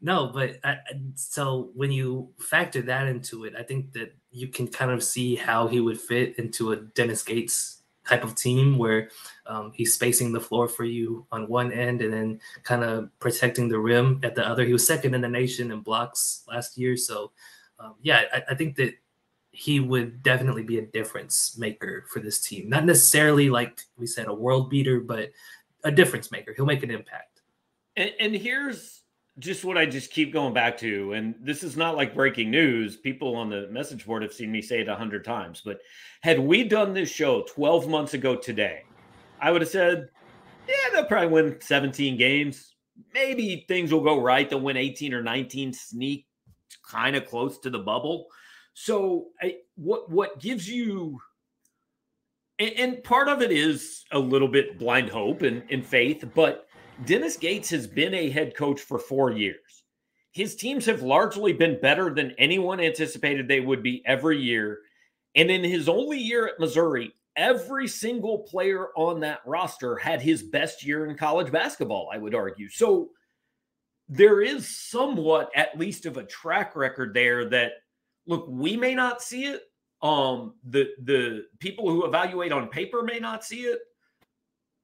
no, 0.02 0.28
but 0.28 0.60
I, 0.64 0.78
so 1.16 1.72
when 1.74 1.92
you 1.92 2.30
factor 2.40 2.82
that 2.84 3.08
into 3.08 3.46
it, 3.46 3.54
I 3.58 3.64
think 3.64 3.94
that 3.94 4.16
you 4.32 4.50
can 4.50 4.68
kind 4.68 4.92
of 4.92 5.04
see 5.04 5.36
how 5.36 5.68
he 5.68 5.80
would 5.80 6.00
fit 6.00 6.38
into 6.38 6.72
a 6.72 6.76
Dennis 6.76 7.24
Gates 7.24 7.75
type 8.08 8.24
of 8.24 8.36
team 8.36 8.78
where 8.78 9.10
um, 9.46 9.72
he's 9.74 9.94
spacing 9.94 10.32
the 10.32 10.40
floor 10.40 10.68
for 10.68 10.84
you 10.84 11.26
on 11.32 11.48
one 11.48 11.72
end 11.72 12.02
and 12.02 12.14
then 12.14 12.40
kind 12.64 12.84
of 12.84 13.10
protecting 13.20 13.68
the 13.68 13.80
rim 13.80 14.20
at 14.24 14.36
the 14.36 14.48
other. 14.48 14.66
He 14.66 14.74
was 14.74 14.86
second 14.86 15.14
in 15.14 15.22
the 15.22 15.30
nation 15.30 15.72
in 15.72 15.82
blocks 15.82 16.44
last 16.48 16.78
year. 16.78 16.98
So, 16.98 17.32
um, 17.80 17.96
yeah, 18.02 18.24
I, 18.34 18.44
I, 18.52 18.56
think 18.56 18.76
that 18.78 18.94
he 19.52 19.80
would 19.80 20.24
definitely 20.24 20.64
be 20.64 20.80
a 20.80 20.86
difference 20.86 21.58
maker 21.58 22.06
for 22.10 22.20
this 22.20 22.40
team. 22.42 22.70
Not 22.70 22.86
necessarily, 22.86 23.50
like 23.50 23.82
we 23.98 24.08
said, 24.08 24.28
a 24.28 24.34
world 24.34 24.70
beater, 24.70 25.00
but 25.00 25.32
a 25.84 25.92
difference 25.92 26.32
maker. 26.32 26.54
He'll 26.54 26.66
make 26.66 26.84
an 26.84 26.92
impact. 26.92 27.42
and, 27.96 28.12
and 28.20 28.36
here's 28.36 29.02
just 29.40 29.66
what 29.66 29.78
I 29.78 29.86
just 29.86 30.12
keep 30.12 30.32
going 30.32 30.54
back 30.54 30.78
to, 30.80 31.14
and 31.14 31.36
this 31.42 31.64
is 31.64 31.76
not 31.76 31.96
like 31.96 32.16
breaking 32.16 32.52
news. 32.52 32.96
People 32.96 33.36
on 33.36 33.50
the 33.50 33.68
message 33.70 34.06
board 34.06 34.24
have 34.24 34.34
seen 34.34 34.52
me 34.52 34.62
say 34.62 34.82
it 34.82 34.88
a 34.88 34.96
hundred 34.96 35.26
times, 35.26 35.62
but 35.64 35.80
had 36.22 36.40
we 36.40 36.64
done 36.64 36.94
this 36.94 37.10
show 37.10 37.42
12 37.44 37.88
months 37.90 38.14
ago 38.14 38.36
today, 38.36 38.84
I 39.42 39.52
would 39.52 39.62
have 39.62 39.70
said, 39.70 40.10
yeah, 40.68 40.76
they'll 40.94 41.06
probably 41.06 41.28
win 41.28 41.58
17 41.60 42.18
games. 42.18 42.74
Maybe 43.14 43.66
things 43.68 43.92
will 43.92 44.04
go 44.04 44.22
right. 44.22 44.50
They'll 44.50 44.62
win 44.62 44.78
18 44.78 45.14
or 45.14 45.22
19, 45.22 45.74
sneak 45.74 46.26
kind 46.90 47.16
of 47.16 47.28
close 47.28 47.60
to 47.60 47.70
the 47.70 47.80
bubble. 47.80 48.28
So, 48.74 49.28
I, 49.42 49.58
what 49.76 50.10
what 50.10 50.40
gives 50.40 50.70
you 50.70 51.20
and, 52.60 52.74
and 52.78 53.04
part 53.04 53.28
of 53.28 53.42
it 53.42 53.52
is 53.52 54.06
a 54.12 54.20
little 54.20 54.48
bit 54.48 54.80
blind 54.80 55.10
hope 55.10 55.42
and, 55.42 55.64
and 55.70 55.86
faith, 55.86 56.24
but 56.34 56.65
Dennis 57.04 57.36
Gates 57.36 57.70
has 57.72 57.88
been 57.88 58.14
a 58.14 58.30
head 58.30 58.56
coach 58.56 58.80
for 58.82 58.98
four 58.98 59.32
years. 59.32 59.84
His 60.32 60.56
teams 60.56 60.86
have 60.86 61.02
largely 61.02 61.54
been 61.54 61.80
better 61.82 62.14
than 62.14 62.32
anyone 62.38 62.80
anticipated 62.80 63.48
they 63.48 63.60
would 63.60 63.84
be 63.84 64.02
every 64.06 64.40
year. 64.40 64.80
And 65.36 65.52
in 65.52 65.64
his 65.64 65.90
only 65.90 66.18
year 66.18 66.48
at 66.48 66.60
Missouri, 66.60 67.14
every 67.36 67.88
single 67.88 68.40
player 68.40 68.90
on 68.96 69.20
that 69.22 69.42
roster 69.46 69.98
had 69.98 70.22
his 70.22 70.42
best 70.42 70.86
year 70.86 71.08
in 71.08 71.18
college 71.18 71.52
basketball, 71.52 72.10
I 72.12 72.18
would 72.18 72.36
argue. 72.36 72.70
So 72.70 73.10
there 74.08 74.42
is 74.42 74.68
somewhat, 74.68 75.52
at 75.56 75.78
least, 75.78 76.06
of 76.06 76.18
a 76.18 76.24
track 76.24 76.76
record 76.76 77.14
there 77.14 77.50
that, 77.50 77.74
look, 78.26 78.46
we 78.48 78.78
may 78.78 78.96
not 78.96 79.22
see 79.22 79.46
it. 79.46 79.64
Um, 80.02 80.56
the 80.66 80.90
the 81.04 81.46
people 81.60 81.90
who 81.90 82.06
evaluate 82.06 82.52
on 82.52 82.68
paper 82.68 83.02
may 83.02 83.20
not 83.20 83.44
see 83.44 83.62
it, 83.62 83.80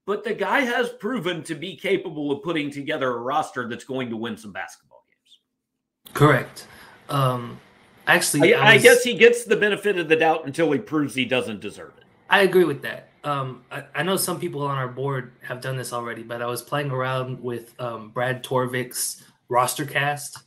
but 0.05 0.23
the 0.23 0.33
guy 0.33 0.61
has 0.61 0.89
proven 0.89 1.43
to 1.43 1.55
be 1.55 1.75
capable 1.75 2.31
of 2.31 2.43
putting 2.43 2.71
together 2.71 3.11
a 3.11 3.19
roster 3.19 3.67
that's 3.67 3.83
going 3.83 4.09
to 4.09 4.17
win 4.17 4.37
some 4.37 4.51
basketball 4.51 5.03
games. 5.09 6.15
Correct. 6.15 6.67
Um, 7.09 7.59
Actually, 8.07 8.53
I, 8.55 8.59
I, 8.59 8.73
was, 8.73 8.81
I, 8.81 8.83
guess 8.83 9.03
he 9.03 9.13
gets 9.13 9.45
the 9.45 9.55
benefit 9.55 9.97
of 9.97 10.09
the 10.09 10.15
doubt 10.15 10.45
until 10.45 10.71
he 10.71 10.79
proves 10.79 11.13
he 11.13 11.25
doesn't 11.25 11.61
deserve 11.61 11.93
it. 11.97 12.05
I 12.29 12.41
agree 12.41 12.63
with 12.63 12.81
that. 12.81 13.09
Um, 13.23 13.63
I, 13.71 13.83
I, 13.93 14.03
know 14.03 14.17
some 14.17 14.39
people 14.39 14.63
on 14.63 14.75
our 14.75 14.87
board 14.87 15.33
have 15.43 15.61
done 15.61 15.77
this 15.77 15.93
already, 15.93 16.23
but 16.23 16.41
I 16.41 16.47
was 16.47 16.63
playing 16.63 16.89
around 16.89 17.39
with 17.41 17.79
um, 17.79 18.09
Bart 18.09 18.41
Torvik's 18.41 19.23
roster 19.47 19.85
cast, 19.85 20.39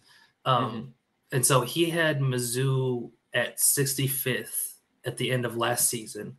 um, 0.45 0.65
mm-hmm. 0.65 1.37
and 1.37 1.47
so 1.47 1.61
he 1.61 1.89
had 1.89 2.19
Mizzou 2.19 3.13
at 3.33 3.59
65th 3.59 4.75
at 5.05 5.17
the 5.17 5.31
end 5.31 5.45
of 5.45 5.57
last 5.57 5.89
season. 5.89 6.37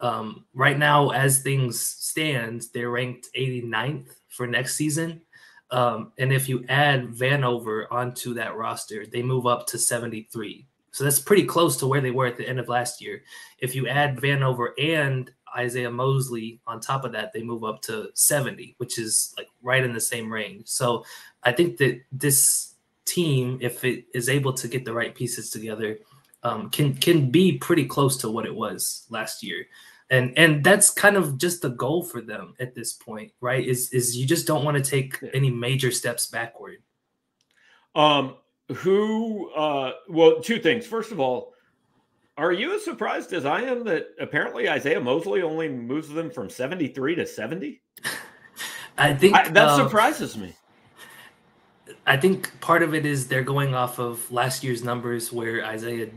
Um, 0.00 0.44
right 0.54 0.78
now, 0.78 1.10
as 1.10 1.40
things 1.40 1.80
stand, 1.80 2.66
they're 2.72 2.90
ranked 2.90 3.28
89th 3.36 4.10
for 4.28 4.46
next 4.46 4.76
season. 4.76 5.22
Um, 5.70 6.12
and 6.18 6.32
if 6.32 6.48
you 6.48 6.64
add 6.68 7.08
Vanover 7.08 7.86
onto 7.90 8.34
that 8.34 8.56
roster, 8.56 9.06
they 9.06 9.22
move 9.22 9.46
up 9.46 9.66
to 9.68 9.78
73. 9.78 10.66
So 10.92 11.04
that's 11.04 11.18
pretty 11.18 11.44
close 11.44 11.76
to 11.78 11.86
where 11.86 12.00
they 12.00 12.10
were 12.10 12.26
at 12.26 12.36
the 12.36 12.48
end 12.48 12.58
of 12.58 12.68
last 12.68 13.00
year. 13.02 13.22
If 13.58 13.74
you 13.74 13.86
add 13.88 14.16
Vanover 14.16 14.70
and 14.78 15.30
Isaiah 15.56 15.90
Mosley 15.90 16.60
on 16.66 16.80
top 16.80 17.04
of 17.04 17.12
that, 17.12 17.32
they 17.32 17.42
move 17.42 17.64
up 17.64 17.82
to 17.82 18.10
70, 18.14 18.74
which 18.78 18.98
is 18.98 19.34
like 19.36 19.48
right 19.62 19.84
in 19.84 19.92
the 19.92 20.00
same 20.00 20.32
range. 20.32 20.68
So 20.68 21.04
I 21.42 21.52
think 21.52 21.76
that 21.78 22.00
this 22.10 22.74
team, 23.04 23.58
if 23.60 23.84
it 23.84 24.04
is 24.14 24.28
able 24.28 24.52
to 24.54 24.68
get 24.68 24.84
the 24.84 24.92
right 24.92 25.14
pieces 25.14 25.50
together, 25.50 25.98
um, 26.42 26.70
can 26.70 26.94
can 26.94 27.30
be 27.30 27.58
pretty 27.58 27.84
close 27.84 28.16
to 28.18 28.30
what 28.30 28.46
it 28.46 28.54
was 28.54 29.06
last 29.10 29.42
year 29.42 29.66
and 30.10 30.36
and 30.38 30.64
that's 30.64 30.90
kind 30.90 31.16
of 31.16 31.38
just 31.38 31.62
the 31.62 31.70
goal 31.70 32.02
for 32.02 32.20
them 32.20 32.54
at 32.60 32.74
this 32.74 32.92
point 32.92 33.32
right? 33.40 33.66
Is 33.66 33.90
is 33.92 34.16
you 34.16 34.26
just 34.26 34.46
don't 34.46 34.64
want 34.64 34.82
to 34.82 34.90
take 34.90 35.18
any 35.32 35.50
major 35.50 35.90
steps 35.90 36.26
backward. 36.26 36.78
Um 37.94 38.36
who 38.76 39.50
uh 39.50 39.92
well 40.08 40.40
two 40.40 40.58
things. 40.58 40.86
First 40.86 41.12
of 41.12 41.20
all 41.20 41.54
are 42.38 42.52
you 42.52 42.72
as 42.72 42.84
surprised 42.84 43.32
as 43.32 43.44
i 43.44 43.60
am 43.60 43.82
that 43.82 44.06
apparently 44.20 44.68
isaiah 44.68 45.00
mosley 45.00 45.42
only 45.42 45.68
moves 45.68 46.08
them 46.08 46.30
from 46.30 46.48
73 46.48 47.16
to 47.16 47.26
70 47.26 47.82
i 48.98 49.12
think 49.12 49.34
I, 49.34 49.48
that 49.48 49.68
uh, 49.68 49.76
surprises 49.76 50.36
me. 50.36 50.54
I 52.06 52.16
think 52.16 52.58
part 52.60 52.82
of 52.82 52.94
it 52.94 53.04
is 53.04 53.28
they're 53.28 53.42
going 53.42 53.74
off 53.74 53.98
of 53.98 54.30
last 54.32 54.64
year's 54.64 54.82
numbers 54.82 55.32
where 55.32 55.64
isaiah 55.64 56.08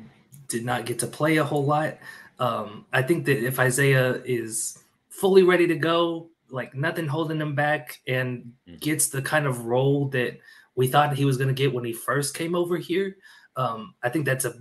did 0.48 0.64
not 0.64 0.86
get 0.86 1.00
to 1.00 1.08
play 1.08 1.38
a 1.38 1.44
whole 1.44 1.66
lot 1.66 1.98
um, 2.40 2.86
I 2.92 3.02
think 3.02 3.26
that 3.26 3.46
if 3.46 3.60
Isaiah 3.60 4.22
is 4.26 4.80
fully 5.10 5.44
ready 5.44 5.68
to 5.68 5.76
go, 5.76 6.30
like 6.50 6.76
nothing 6.76 7.08
holding 7.08 7.40
him 7.40 7.56
back, 7.56 8.02
and 8.08 8.54
mm. 8.68 8.80
gets 8.80 9.08
the 9.08 9.22
kind 9.22 9.46
of 9.46 9.66
role 9.66 10.08
that 10.10 10.38
we 10.76 10.88
thought 10.88 11.16
he 11.16 11.26
was 11.26 11.38
going 11.38 11.48
to 11.48 11.54
get 11.54 11.74
when 11.74 11.84
he 11.84 11.94
first 11.94 12.36
came 12.36 12.56
over 12.56 12.78
here, 12.78 13.18
um, 13.56 13.96
I 14.04 14.10
think 14.10 14.26
that's 14.26 14.46
a 14.46 14.56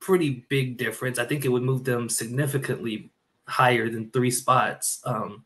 pretty 0.00 0.44
big 0.48 0.78
difference. 0.78 1.18
I 1.18 1.24
think 1.24 1.44
it 1.44 1.48
would 1.48 1.62
move 1.62 1.84
them 1.84 2.08
significantly 2.08 3.10
higher 3.46 3.88
than 3.88 4.10
three 4.10 4.30
spots. 4.30 5.00
Um, 5.04 5.44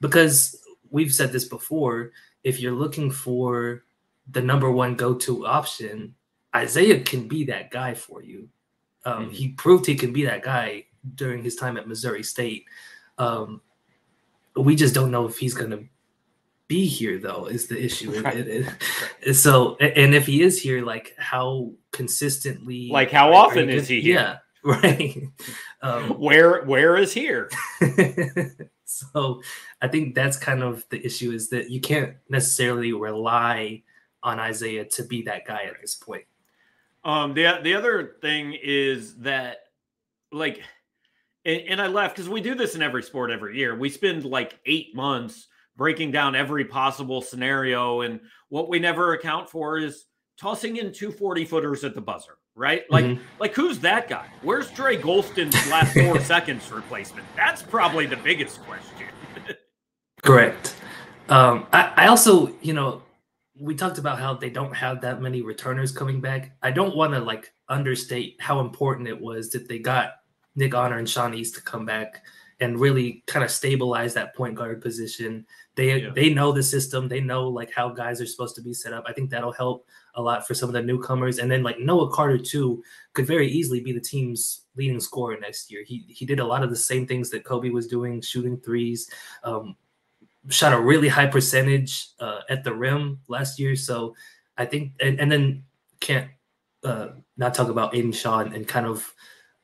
because 0.00 0.62
we've 0.90 1.12
said 1.12 1.32
this 1.32 1.44
before, 1.44 2.12
if 2.44 2.60
you're 2.60 2.72
looking 2.72 3.10
for 3.10 3.84
the 4.30 4.42
number 4.42 4.70
one 4.70 4.96
go-to 4.96 5.46
option, 5.46 6.14
Isaiah 6.54 7.00
can 7.00 7.28
be 7.28 7.44
that 7.44 7.70
guy 7.70 7.94
for 7.94 8.22
you. 8.22 8.48
Um, 9.04 9.24
mm-hmm. 9.24 9.30
He 9.30 9.48
proved 9.48 9.86
he 9.86 9.94
can 9.94 10.12
be 10.12 10.24
that 10.24 10.42
guy 10.42 10.86
during 11.14 11.42
his 11.42 11.56
time 11.56 11.76
at 11.76 11.88
Missouri 11.88 12.22
State. 12.22 12.64
Um, 13.18 13.60
we 14.56 14.76
just 14.76 14.94
don't 14.94 15.10
know 15.10 15.26
if 15.26 15.38
he's 15.38 15.54
going 15.54 15.70
to 15.70 15.84
be 16.68 16.86
here, 16.86 17.18
though, 17.18 17.46
is 17.46 17.66
the 17.66 17.82
issue. 17.82 18.20
Right. 18.20 18.36
It, 18.36 18.48
it, 18.48 18.74
it, 19.22 19.34
so, 19.34 19.76
and 19.76 20.14
if 20.14 20.26
he 20.26 20.42
is 20.42 20.60
here, 20.60 20.84
like 20.84 21.14
how 21.18 21.72
consistently, 21.90 22.88
like 22.90 23.10
how 23.10 23.34
often 23.34 23.68
is 23.70 23.88
he 23.88 24.00
here? 24.00 24.14
Yeah, 24.14 24.36
right. 24.62 25.22
Um, 25.82 26.10
where 26.20 26.64
where 26.64 26.96
is 26.96 27.12
here? 27.12 27.50
so, 28.84 29.42
I 29.82 29.88
think 29.88 30.14
that's 30.14 30.36
kind 30.36 30.62
of 30.62 30.84
the 30.90 31.04
issue 31.04 31.32
is 31.32 31.50
that 31.50 31.70
you 31.70 31.80
can't 31.80 32.14
necessarily 32.28 32.92
rely 32.92 33.82
on 34.22 34.38
Isaiah 34.38 34.84
to 34.84 35.02
be 35.04 35.22
that 35.22 35.46
guy 35.46 35.64
at 35.64 35.80
this 35.80 35.94
point. 35.94 36.24
Um, 37.04 37.34
the 37.34 37.60
the 37.62 37.74
other 37.74 38.16
thing 38.20 38.56
is 38.62 39.16
that, 39.18 39.58
like, 40.32 40.62
and, 41.44 41.62
and 41.68 41.80
I 41.80 41.86
left 41.86 42.16
because 42.16 42.28
we 42.28 42.40
do 42.40 42.54
this 42.54 42.74
in 42.74 42.82
every 42.82 43.02
sport 43.02 43.30
every 43.30 43.58
year. 43.58 43.76
We 43.76 43.88
spend 43.88 44.24
like 44.24 44.58
eight 44.66 44.94
months 44.94 45.48
breaking 45.76 46.10
down 46.10 46.34
every 46.34 46.64
possible 46.64 47.22
scenario, 47.22 48.02
and 48.02 48.20
what 48.48 48.68
we 48.68 48.78
never 48.78 49.14
account 49.14 49.48
for 49.48 49.78
is 49.78 50.04
tossing 50.38 50.76
in 50.76 50.92
two 50.92 51.12
40 51.12 51.44
footers 51.44 51.84
at 51.84 51.94
the 51.94 52.00
buzzer, 52.00 52.38
right? 52.54 52.90
Like, 52.90 53.04
mm-hmm. 53.04 53.22
like 53.38 53.54
who's 53.54 53.78
that 53.80 54.08
guy? 54.08 54.26
Where's 54.42 54.70
Dre 54.70 54.96
Gholston's 54.96 55.54
last 55.70 55.92
four 55.94 56.20
seconds 56.20 56.70
replacement? 56.70 57.26
That's 57.36 57.62
probably 57.62 58.06
the 58.06 58.16
biggest 58.16 58.60
question. 58.62 59.08
Correct. 60.22 60.76
Um, 61.28 61.66
I, 61.72 61.92
I 61.96 62.06
also, 62.08 62.54
you 62.60 62.72
know, 62.72 63.02
we 63.60 63.74
talked 63.74 63.98
about 63.98 64.18
how 64.18 64.34
they 64.34 64.48
don't 64.48 64.74
have 64.74 65.02
that 65.02 65.20
many 65.20 65.42
returners 65.42 65.92
coming 65.92 66.20
back. 66.20 66.56
I 66.62 66.70
don't 66.70 66.96
want 66.96 67.12
to 67.12 67.20
like 67.20 67.52
understate 67.68 68.36
how 68.40 68.60
important 68.60 69.06
it 69.06 69.20
was 69.20 69.50
that 69.50 69.68
they 69.68 69.78
got 69.78 70.14
Nick 70.56 70.74
Honor 70.74 70.96
and 70.96 71.08
Sean 71.08 71.34
East 71.34 71.54
to 71.56 71.62
come 71.62 71.84
back 71.84 72.22
and 72.60 72.80
really 72.80 73.22
kind 73.26 73.44
of 73.44 73.50
stabilize 73.50 74.14
that 74.14 74.34
point 74.34 74.54
guard 74.54 74.80
position. 74.80 75.46
They 75.74 76.02
yeah. 76.02 76.10
they 76.14 76.32
know 76.32 76.52
the 76.52 76.62
system. 76.62 77.06
They 77.06 77.20
know 77.20 77.48
like 77.48 77.70
how 77.70 77.90
guys 77.90 78.20
are 78.20 78.26
supposed 78.26 78.56
to 78.56 78.62
be 78.62 78.72
set 78.72 78.94
up. 78.94 79.04
I 79.06 79.12
think 79.12 79.28
that'll 79.28 79.52
help 79.52 79.86
a 80.14 80.22
lot 80.22 80.46
for 80.46 80.54
some 80.54 80.70
of 80.70 80.72
the 80.72 80.82
newcomers. 80.82 81.38
And 81.38 81.50
then 81.50 81.62
like 81.62 81.78
Noah 81.78 82.10
Carter 82.10 82.38
too 82.38 82.82
could 83.12 83.26
very 83.26 83.48
easily 83.48 83.80
be 83.80 83.92
the 83.92 84.00
team's 84.00 84.62
leading 84.74 85.00
scorer 85.00 85.38
next 85.38 85.70
year. 85.70 85.84
He 85.86 86.04
he 86.08 86.24
did 86.24 86.40
a 86.40 86.46
lot 86.46 86.62
of 86.62 86.70
the 86.70 86.76
same 86.76 87.06
things 87.06 87.28
that 87.30 87.44
Kobe 87.44 87.68
was 87.68 87.86
doing, 87.86 88.22
shooting 88.22 88.58
threes. 88.58 89.10
Um, 89.44 89.76
shot 90.50 90.72
a 90.72 90.80
really 90.80 91.08
high 91.08 91.26
percentage 91.26 92.08
uh, 92.20 92.40
at 92.48 92.64
the 92.64 92.74
rim 92.74 93.20
last 93.28 93.58
year. 93.58 93.76
So 93.76 94.14
I 94.56 94.66
think, 94.66 94.92
and, 95.00 95.18
and 95.20 95.30
then 95.30 95.64
can't 96.00 96.30
uh, 96.84 97.08
not 97.36 97.54
talk 97.54 97.68
about 97.68 97.94
Aidan 97.94 98.12
Shaw 98.12 98.40
and, 98.40 98.54
and 98.54 98.66
kind 98.66 98.86
of 98.86 99.12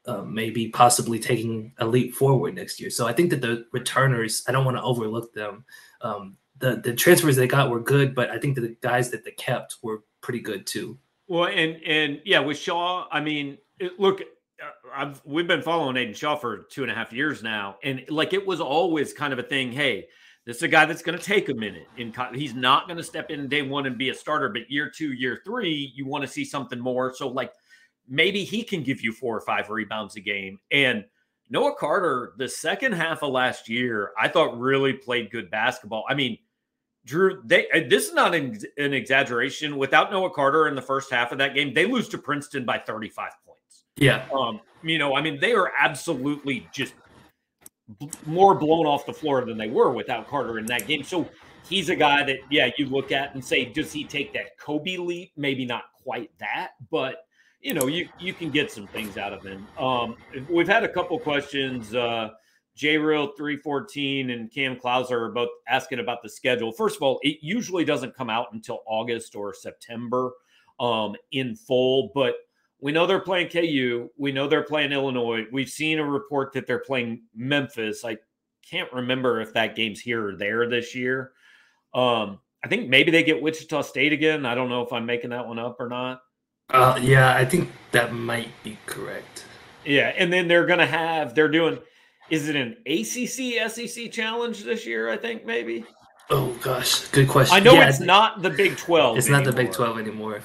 uh, 0.07 0.23
maybe 0.23 0.69
possibly 0.69 1.19
taking 1.19 1.73
a 1.79 1.87
leap 1.87 2.15
forward 2.15 2.55
next 2.55 2.81
year. 2.81 2.91
So 2.91 3.07
I 3.07 3.13
think 3.13 3.31
that 3.31 3.41
the 3.41 3.67
returners, 3.73 4.45
I 4.47 4.53
don't 4.53 4.65
want 4.65 4.77
to 4.77 4.83
overlook 4.83 5.33
them. 5.33 5.65
Um, 6.01 6.37
the 6.59 6.77
the 6.77 6.95
transfers 6.95 7.37
they 7.37 7.47
got 7.47 7.71
were 7.71 7.81
good, 7.81 8.15
but 8.15 8.31
I 8.31 8.39
think 8.39 8.55
that 8.55 8.63
the 8.63 8.77
guys 8.81 9.11
that 9.11 9.25
they 9.25 9.33
kept 9.33 9.77
were 9.83 10.05
pretty 10.23 10.41
good 10.41 10.67
too. 10.67 10.99
Well, 11.29 11.47
and 11.47 11.83
and 11.85 12.21
yeah, 12.25 12.39
with 12.41 12.57
Shaw, 12.57 13.07
I 13.11 13.21
mean, 13.21 13.59
it, 13.79 13.99
look, 13.99 14.23
uh, 14.23 14.71
I've 14.95 15.21
we've 15.25 15.47
been 15.47 15.63
following 15.63 15.97
Aidan 15.97 16.15
Shaw 16.15 16.37
for 16.37 16.59
two 16.71 16.83
and 16.83 16.91
a 16.91 16.95
half 16.95 17.13
years 17.13 17.43
now, 17.43 17.77
and 17.83 18.05
like 18.09 18.33
it 18.33 18.47
was 18.47 18.61
always 18.61 19.13
kind 19.13 19.33
of 19.33 19.39
a 19.39 19.43
thing. 19.43 19.73
Hey, 19.73 20.07
this 20.47 20.59
is 20.59 20.63
a 20.63 20.69
guy 20.69 20.87
that's 20.87 21.03
going 21.03 21.19
to 21.19 21.25
take 21.25 21.49
a 21.49 21.55
minute. 21.55 21.89
In 21.97 22.15
he's 22.33 22.55
not 22.55 22.87
going 22.87 22.97
to 22.97 23.03
step 23.03 23.31
in 23.31 23.49
day 23.49 23.63
one 23.63 23.85
and 23.87 23.99
be 23.99 24.11
a 24.11 24.15
starter, 24.15 24.49
but 24.49 24.71
year 24.71 24.89
two, 24.89 25.13
year 25.13 25.43
three, 25.45 25.93
you 25.95 26.07
want 26.07 26.23
to 26.23 26.29
see 26.29 26.45
something 26.45 26.79
more. 26.79 27.13
So 27.15 27.29
like 27.29 27.53
maybe 28.09 28.45
he 28.45 28.63
can 28.63 28.85
give 28.85 29.03
you 29.03 29.13
four 29.13 29.37
or 29.37 29.41
five 29.41 29.69
rebounds 29.69 30.15
a 30.15 30.21
game. 30.21 30.61
And 30.71 31.05
Noah 31.51 31.75
Carter, 31.77 32.33
the 32.39 32.49
second 32.49 32.93
half 32.93 33.25
of 33.25 33.33
last 33.33 33.69
year, 33.69 34.13
I 34.19 34.29
thought 34.29 34.59
really 34.59 34.93
played 34.93 35.33
good 35.33 35.51
basketball. 35.51 36.05
I 36.09 36.15
mean, 36.15 36.39
Drew, 37.05 37.43
they 37.45 37.67
this 37.89 38.09
is 38.09 38.15
not 38.15 38.35
an, 38.35 38.59
an 38.79 38.93
exaggeration. 38.95 39.77
Without 39.77 40.13
Noah 40.13 40.31
Carter 40.31 40.69
in 40.69 40.77
the 40.77 40.83
first 40.83 41.11
half 41.11 41.33
of 41.33 41.39
that 41.39 41.55
game, 41.55 41.75
they 41.75 41.87
lose 41.87 42.09
to 42.11 42.19
Princeton 42.19 42.65
by 42.65 42.79
35 42.79 43.31
points. 43.45 43.85
Yeah. 43.97 44.27
Um, 44.33 44.61
you 44.83 44.99
know, 44.99 45.17
I 45.17 45.23
mean, 45.23 45.41
they 45.41 45.55
are 45.55 45.73
absolutely 45.79 46.69
just 46.73 46.95
more 48.27 48.55
blown 48.55 48.87
off 48.87 49.07
the 49.07 49.13
floor 49.13 49.45
than 49.45 49.57
they 49.57 49.69
were 49.69 49.91
without 49.91 50.29
Carter 50.29 50.59
in 50.59 50.67
that 50.67 50.87
game. 50.87 51.03
So 51.03 51.29
he's 51.69 51.89
a 51.89 51.97
guy 51.97 52.25
that, 52.25 52.39
yeah, 52.51 52.71
you 52.79 52.87
look 52.87 53.13
at 53.13 53.35
and 53.35 53.45
say, 53.45 53.65
does 53.65 53.93
he 53.93 54.05
take 54.05 54.33
that 54.33 54.59
Kobe 54.59 54.97
leap? 54.97 55.33
Maybe 55.37 55.65
not 55.65 55.85
quite 56.03 56.31
that, 56.39 56.71
but 56.91 57.27
you 57.61 57.75
know, 57.75 57.87
you 57.87 58.09
you 58.21 58.33
can 58.33 58.51
get 58.51 58.71
some 58.71 58.87
things 58.87 59.17
out 59.17 59.33
of 59.33 59.43
him. 59.43 59.67
Um, 59.77 60.17
we've 60.49 60.69
had 60.69 60.85
a 60.85 60.89
couple 60.89 61.19
questions. 61.19 61.95
Uh, 61.95 62.31
J 62.77 62.99
Real 62.99 63.29
314 63.37 64.31
and 64.31 64.53
Cam 64.53 64.77
Klauser 64.77 65.13
are 65.13 65.33
both 65.33 65.49
asking 65.67 65.99
about 65.99 66.23
the 66.23 66.29
schedule. 66.29 66.71
First 66.71 66.97
of 66.97 67.03
all, 67.03 67.19
it 67.23 67.39
usually 67.41 67.85
doesn't 67.85 68.15
come 68.15 68.31
out 68.31 68.49
until 68.53 68.83
August 68.87 69.35
or 69.35 69.55
September 69.55 70.31
um, 70.79 71.17
in 71.33 71.57
full, 71.57 72.13
but 72.15 72.35
we 72.81 72.93
know 72.93 73.07
they're 73.07 73.21
playing 73.21 73.49
KU. 73.49 74.11
We 74.17 74.33
know 74.33 74.49
they're 74.49 74.63
playing 74.63 74.93
Illinois. 74.93 75.47
We've 75.51 75.69
seen 75.69 75.99
a 75.99 76.05
report 76.05 76.53
that 76.53 76.67
they're 76.67 76.81
playing 76.81 77.23
Memphis. 77.35 78.05
I 78.05 78.19
can't 78.69 78.93
remember 78.93 79.41
if 79.41 79.53
that 79.55 79.77
game's 79.77 80.01
here 80.01 80.29
or 80.29 80.37
there 80.37 80.69
this 80.69 80.95
year. 80.95 81.33
Um, 81.95 82.41
I 82.65 82.69
think 82.69 82.89
maybe 82.89 83.11
they 83.11 83.23
get 83.23 83.41
Wichita 83.41 83.83
State 83.83 84.13
again. 84.13 84.45
I 84.45 84.55
don't 84.55 84.69
know 84.69 84.83
if 84.83 84.93
I'm 84.93 85.07
making 85.07 85.31
that 85.31 85.47
one 85.47 85.59
up 85.59 85.77
or 85.81 85.89
not. 85.89 86.21
Uh, 86.71 86.99
yeah, 87.01 87.35
I 87.35 87.45
think 87.45 87.71
that 87.93 88.13
might 88.13 88.51
be 88.65 88.77
correct. 88.87 89.45
Yeah, 89.85 90.13
and 90.17 90.33
then 90.33 90.49
they're 90.49 90.67
going 90.67 90.81
to 90.81 90.87
have 90.87 91.35
they're 91.35 91.49
doing. 91.49 91.79
Is 92.29 92.49
it 92.49 92.57
an 92.57 92.77
ACC 92.87 93.71
SEC 93.71 94.11
challenge 94.11 94.65
this 94.65 94.85
year? 94.85 95.09
I 95.09 95.17
think 95.17 95.47
maybe. 95.47 95.85
Oh 96.29 96.53
gosh, 96.61 97.07
good 97.09 97.29
question. 97.29 97.57
I 97.57 97.61
know 97.61 97.75
yeah, 97.75 97.89
it's 97.89 98.01
not 98.01 98.43
the 98.43 98.51
Big 98.51 98.77
Twelve. 98.77 99.17
It's 99.17 99.29
anymore. 99.29 99.45
not 99.45 99.51
the 99.51 99.63
Big 99.63 99.73
Twelve 99.73 99.97
anymore. 99.97 100.41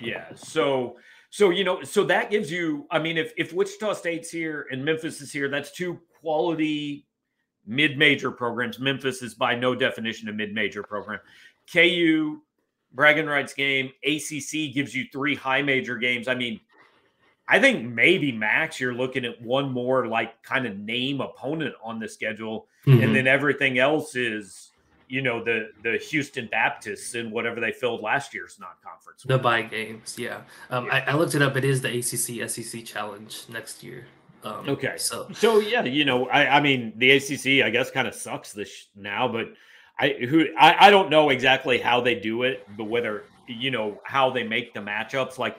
Yeah, 0.00 0.26
so 0.36 0.96
So 1.30 1.50
you 1.50 1.64
know, 1.64 1.82
so 1.82 2.04
that 2.04 2.30
gives 2.30 2.50
you. 2.50 2.86
I 2.90 2.98
mean, 2.98 3.18
if 3.18 3.32
if 3.36 3.52
Wichita 3.52 3.94
State's 3.94 4.30
here 4.30 4.66
and 4.70 4.84
Memphis 4.84 5.20
is 5.20 5.32
here, 5.32 5.48
that's 5.48 5.70
two 5.70 6.00
quality 6.20 7.06
mid-major 7.66 8.30
programs. 8.30 8.78
Memphis 8.78 9.20
is 9.20 9.34
by 9.34 9.54
no 9.54 9.74
definition 9.74 10.28
a 10.30 10.32
mid-major 10.32 10.82
program. 10.82 11.20
KU, 11.70 12.40
bragging 12.92 13.26
rights 13.26 13.52
game. 13.52 13.90
ACC 14.04 14.72
gives 14.72 14.94
you 14.94 15.04
three 15.12 15.34
high 15.34 15.60
major 15.60 15.96
games. 15.96 16.28
I 16.28 16.34
mean, 16.34 16.60
I 17.46 17.58
think 17.60 17.84
maybe 17.84 18.32
max 18.32 18.80
you're 18.80 18.94
looking 18.94 19.24
at 19.24 19.40
one 19.40 19.70
more 19.70 20.06
like 20.06 20.42
kind 20.42 20.66
of 20.66 20.78
name 20.78 21.20
opponent 21.20 21.74
on 21.82 21.98
the 21.98 22.08
schedule, 22.08 22.68
mm-hmm. 22.86 23.02
and 23.02 23.14
then 23.14 23.26
everything 23.26 23.78
else 23.78 24.16
is 24.16 24.70
you 25.08 25.22
know 25.22 25.42
the 25.42 25.70
the 25.82 25.98
Houston 26.10 26.46
Baptists 26.46 27.14
and 27.14 27.32
whatever 27.32 27.60
they 27.60 27.72
filled 27.72 28.02
last 28.02 28.34
year's 28.34 28.58
non-conference. 28.60 29.22
The 29.24 29.38
buy 29.38 29.62
games, 29.62 30.16
yeah. 30.18 30.42
Um, 30.70 30.86
yeah. 30.86 31.04
I, 31.06 31.12
I, 31.12 31.14
looked 31.14 31.34
it 31.34 31.42
up. 31.42 31.56
It 31.56 31.64
is 31.64 31.80
the 31.80 31.98
ACC 31.98 32.48
SEC 32.48 32.84
Challenge 32.84 33.44
next 33.48 33.82
year. 33.82 34.06
Um, 34.44 34.68
okay, 34.68 34.94
so 34.98 35.28
so 35.32 35.58
yeah, 35.58 35.84
you 35.84 36.04
know, 36.04 36.28
I 36.28 36.58
I 36.58 36.60
mean 36.60 36.92
the 36.96 37.10
ACC 37.12 37.64
I 37.64 37.70
guess 37.70 37.90
kind 37.90 38.06
of 38.06 38.14
sucks 38.14 38.52
this 38.52 38.88
now, 38.94 39.28
but 39.28 39.46
I 39.98 40.10
who 40.28 40.46
I 40.58 40.86
I 40.86 40.90
don't 40.90 41.10
know 41.10 41.30
exactly 41.30 41.78
how 41.78 42.00
they 42.00 42.14
do 42.14 42.44
it, 42.44 42.66
but 42.76 42.84
whether 42.84 43.24
you 43.46 43.70
know 43.70 44.00
how 44.04 44.30
they 44.30 44.44
make 44.44 44.74
the 44.74 44.80
matchups 44.80 45.38
like 45.38 45.56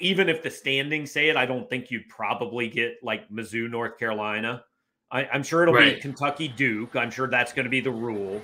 even 0.00 0.28
if 0.28 0.42
the 0.42 0.50
standings 0.50 1.12
say 1.12 1.28
it, 1.28 1.36
I 1.36 1.46
don't 1.46 1.68
think 1.68 1.90
you'd 1.90 2.08
probably 2.08 2.68
get 2.68 2.96
like 3.02 3.28
Mizzou, 3.30 3.70
North 3.70 3.98
Carolina. 3.98 4.64
I, 5.10 5.24
am 5.32 5.42
sure 5.42 5.62
it'll 5.62 5.74
right. 5.74 5.96
be 5.96 6.00
Kentucky, 6.00 6.48
Duke. 6.48 6.96
I'm 6.96 7.10
sure 7.10 7.28
that's 7.28 7.52
going 7.52 7.64
to 7.64 7.70
be 7.70 7.80
the 7.80 7.90
rule. 7.90 8.42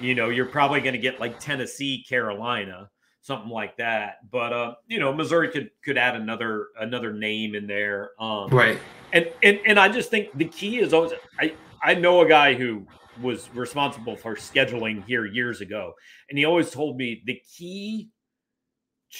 You 0.00 0.14
know, 0.14 0.28
you're 0.28 0.46
probably 0.46 0.80
going 0.80 0.94
to 0.94 0.98
get 0.98 1.20
like 1.20 1.38
Tennessee, 1.40 2.04
Carolina, 2.08 2.90
something 3.20 3.50
like 3.50 3.76
that. 3.78 4.30
But 4.30 4.52
uh, 4.52 4.74
you 4.86 5.00
know, 5.00 5.12
Missouri 5.12 5.48
could 5.50 5.70
could 5.82 5.98
add 5.98 6.16
another 6.16 6.68
another 6.78 7.12
name 7.12 7.54
in 7.54 7.66
there. 7.66 8.10
Um, 8.18 8.48
right. 8.50 8.78
And 9.12 9.30
and 9.42 9.60
and 9.66 9.78
I 9.78 9.88
just 9.88 10.10
think 10.10 10.36
the 10.36 10.46
key 10.46 10.78
is 10.78 10.92
always 10.92 11.12
I 11.38 11.54
I 11.82 11.94
know 11.94 12.20
a 12.20 12.28
guy 12.28 12.54
who 12.54 12.86
was 13.22 13.48
responsible 13.54 14.16
for 14.16 14.34
scheduling 14.34 15.04
here 15.04 15.26
years 15.26 15.60
ago, 15.60 15.94
and 16.28 16.38
he 16.38 16.44
always 16.44 16.70
told 16.70 16.96
me 16.96 17.22
the 17.24 17.40
key 17.56 18.10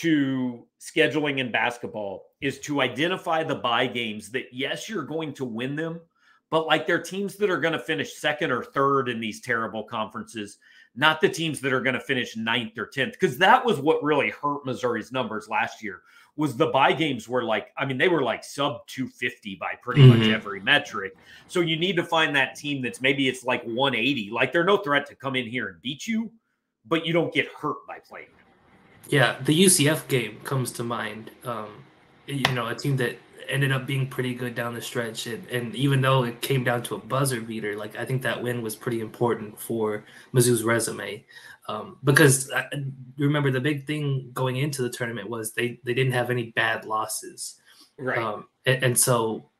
to 0.01 0.67
scheduling 0.81 1.39
in 1.39 1.53
basketball 1.53 2.25
is 2.41 2.59
to 2.59 2.81
identify 2.81 3.45
the 3.45 3.55
buy 3.55 3.87
games 3.87 4.31
that 4.31 4.47
yes 4.53 4.89
you're 4.89 5.05
going 5.05 5.33
to 5.33 5.45
win 5.45 5.77
them 5.77 6.01
but 6.51 6.67
like 6.67 6.87
they're 6.87 7.01
teams 7.01 7.37
that 7.37 7.51
are 7.51 7.61
going 7.61 7.73
to 7.73 7.79
finish 7.79 8.15
second 8.15 8.51
or 8.51 8.63
third 8.63 9.09
in 9.09 9.21
these 9.21 9.41
terrible 9.41 9.83
conferences 9.83 10.59
not 10.97 11.21
the 11.21 11.29
teams 11.29 11.61
that 11.61 11.73
are 11.73 11.81
going 11.81 11.95
to 11.95 12.01
finish 12.01 12.37
ninth 12.37 12.79
or 12.79 12.87
10th 12.87 13.13
because 13.13 13.39
that 13.39 13.65
was 13.65 13.79
what 13.79 14.03
really 14.03 14.31
hurt 14.31 14.65
missouri's 14.65 15.13
numbers 15.13 15.49
last 15.49 15.83
year 15.83 16.03
was 16.37 16.57
the 16.57 16.67
buy 16.67 16.93
games 16.93 17.29
were 17.29 17.45
like 17.45 17.73
i 17.77 17.85
mean 17.85 17.99
they 17.99 18.09
were 18.09 18.23
like 18.23 18.45
sub 18.45 18.87
250 18.87 19.57
by 19.57 19.73
pretty 19.83 20.03
mm-hmm. 20.03 20.21
much 20.21 20.29
every 20.29 20.61
metric 20.61 21.17
so 21.49 21.61
you 21.61 21.77
need 21.77 21.97
to 21.97 22.05
find 22.05 22.35
that 22.35 22.55
team 22.55 22.83
that's 22.83 23.01
maybe 23.01 23.29
it's 23.29 23.45
like 23.45 23.63
180 23.65 24.31
like 24.31 24.53
they're 24.53 24.65
no 24.65 24.77
threat 24.77 25.07
to 25.07 25.15
come 25.15 25.37
in 25.37 25.47
here 25.47 25.69
and 25.69 25.81
beat 25.83 26.07
you 26.07 26.31
but 26.87 27.07
you 27.07 27.13
don't 27.13 27.33
get 27.33 27.49
hurt 27.49 27.87
by 27.87 27.99
playing 27.99 28.27
yeah, 29.09 29.37
the 29.45 29.65
UCF 29.65 30.09
game 30.09 30.39
comes 30.45 30.73
to 30.73 30.85
mind. 30.85 31.31
Um, 31.45 31.85
you 32.27 32.53
know, 32.53 32.69
a 32.69 32.75
team 32.75 32.97
that 32.97 33.19
ended 33.49 33.73
up 33.73 33.87
being 33.87 34.09
pretty 34.09 34.35
good 34.35 34.55
down 34.55 34.75
the 34.75 34.83
stretch, 34.83 35.27
and, 35.27 35.47
and 35.49 35.75
even 35.75 36.01
though 36.01 36.25
it 36.25 36.41
came 36.41 36.65
down 36.65 36.83
to 36.85 36.95
a 36.95 36.99
buzzer 36.99 37.41
beater, 37.41 37.77
like 37.77 37.97
I 37.97 38.05
think 38.05 38.23
that 38.23 38.43
win 38.43 38.63
was 38.63 38.77
pretty 38.77 39.01
important 39.01 39.59
for 39.59 40.05
Mizzou's 40.33 40.63
resume. 40.63 41.25
Um, 41.67 41.97
because 42.05 42.51
I, 42.53 42.67
remember 43.17 43.51
the 43.51 43.61
big 43.61 43.87
thing 43.87 44.31
going 44.35 44.57
into 44.57 44.83
the 44.83 44.91
tournament 44.91 45.31
was 45.31 45.53
they 45.53 45.81
they 45.85 45.95
didn't 45.95 46.13
have 46.13 46.31
any 46.31 46.53
bad 46.53 46.85
losses, 46.85 47.61
right? 47.99 48.19
Um, 48.19 48.49
and, 48.67 48.83
and 48.85 48.99
so 48.99 49.51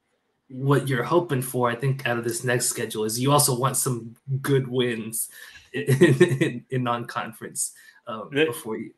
what 0.49 0.89
you're 0.89 1.05
hoping 1.05 1.43
for, 1.43 1.71
I 1.71 1.75
think, 1.75 2.07
out 2.07 2.19
of 2.19 2.25
this 2.25 2.45
next 2.45 2.67
schedule 2.67 3.05
is 3.05 3.19
you 3.19 3.33
also 3.33 3.59
want 3.59 3.77
some 3.77 4.15
good 4.43 4.69
wins 4.69 5.29
in, 5.73 5.83
in, 5.83 6.65
in 6.71 6.83
non-conference 6.85 7.73
um, 8.07 8.29
before 8.31 8.77
you 8.77 8.93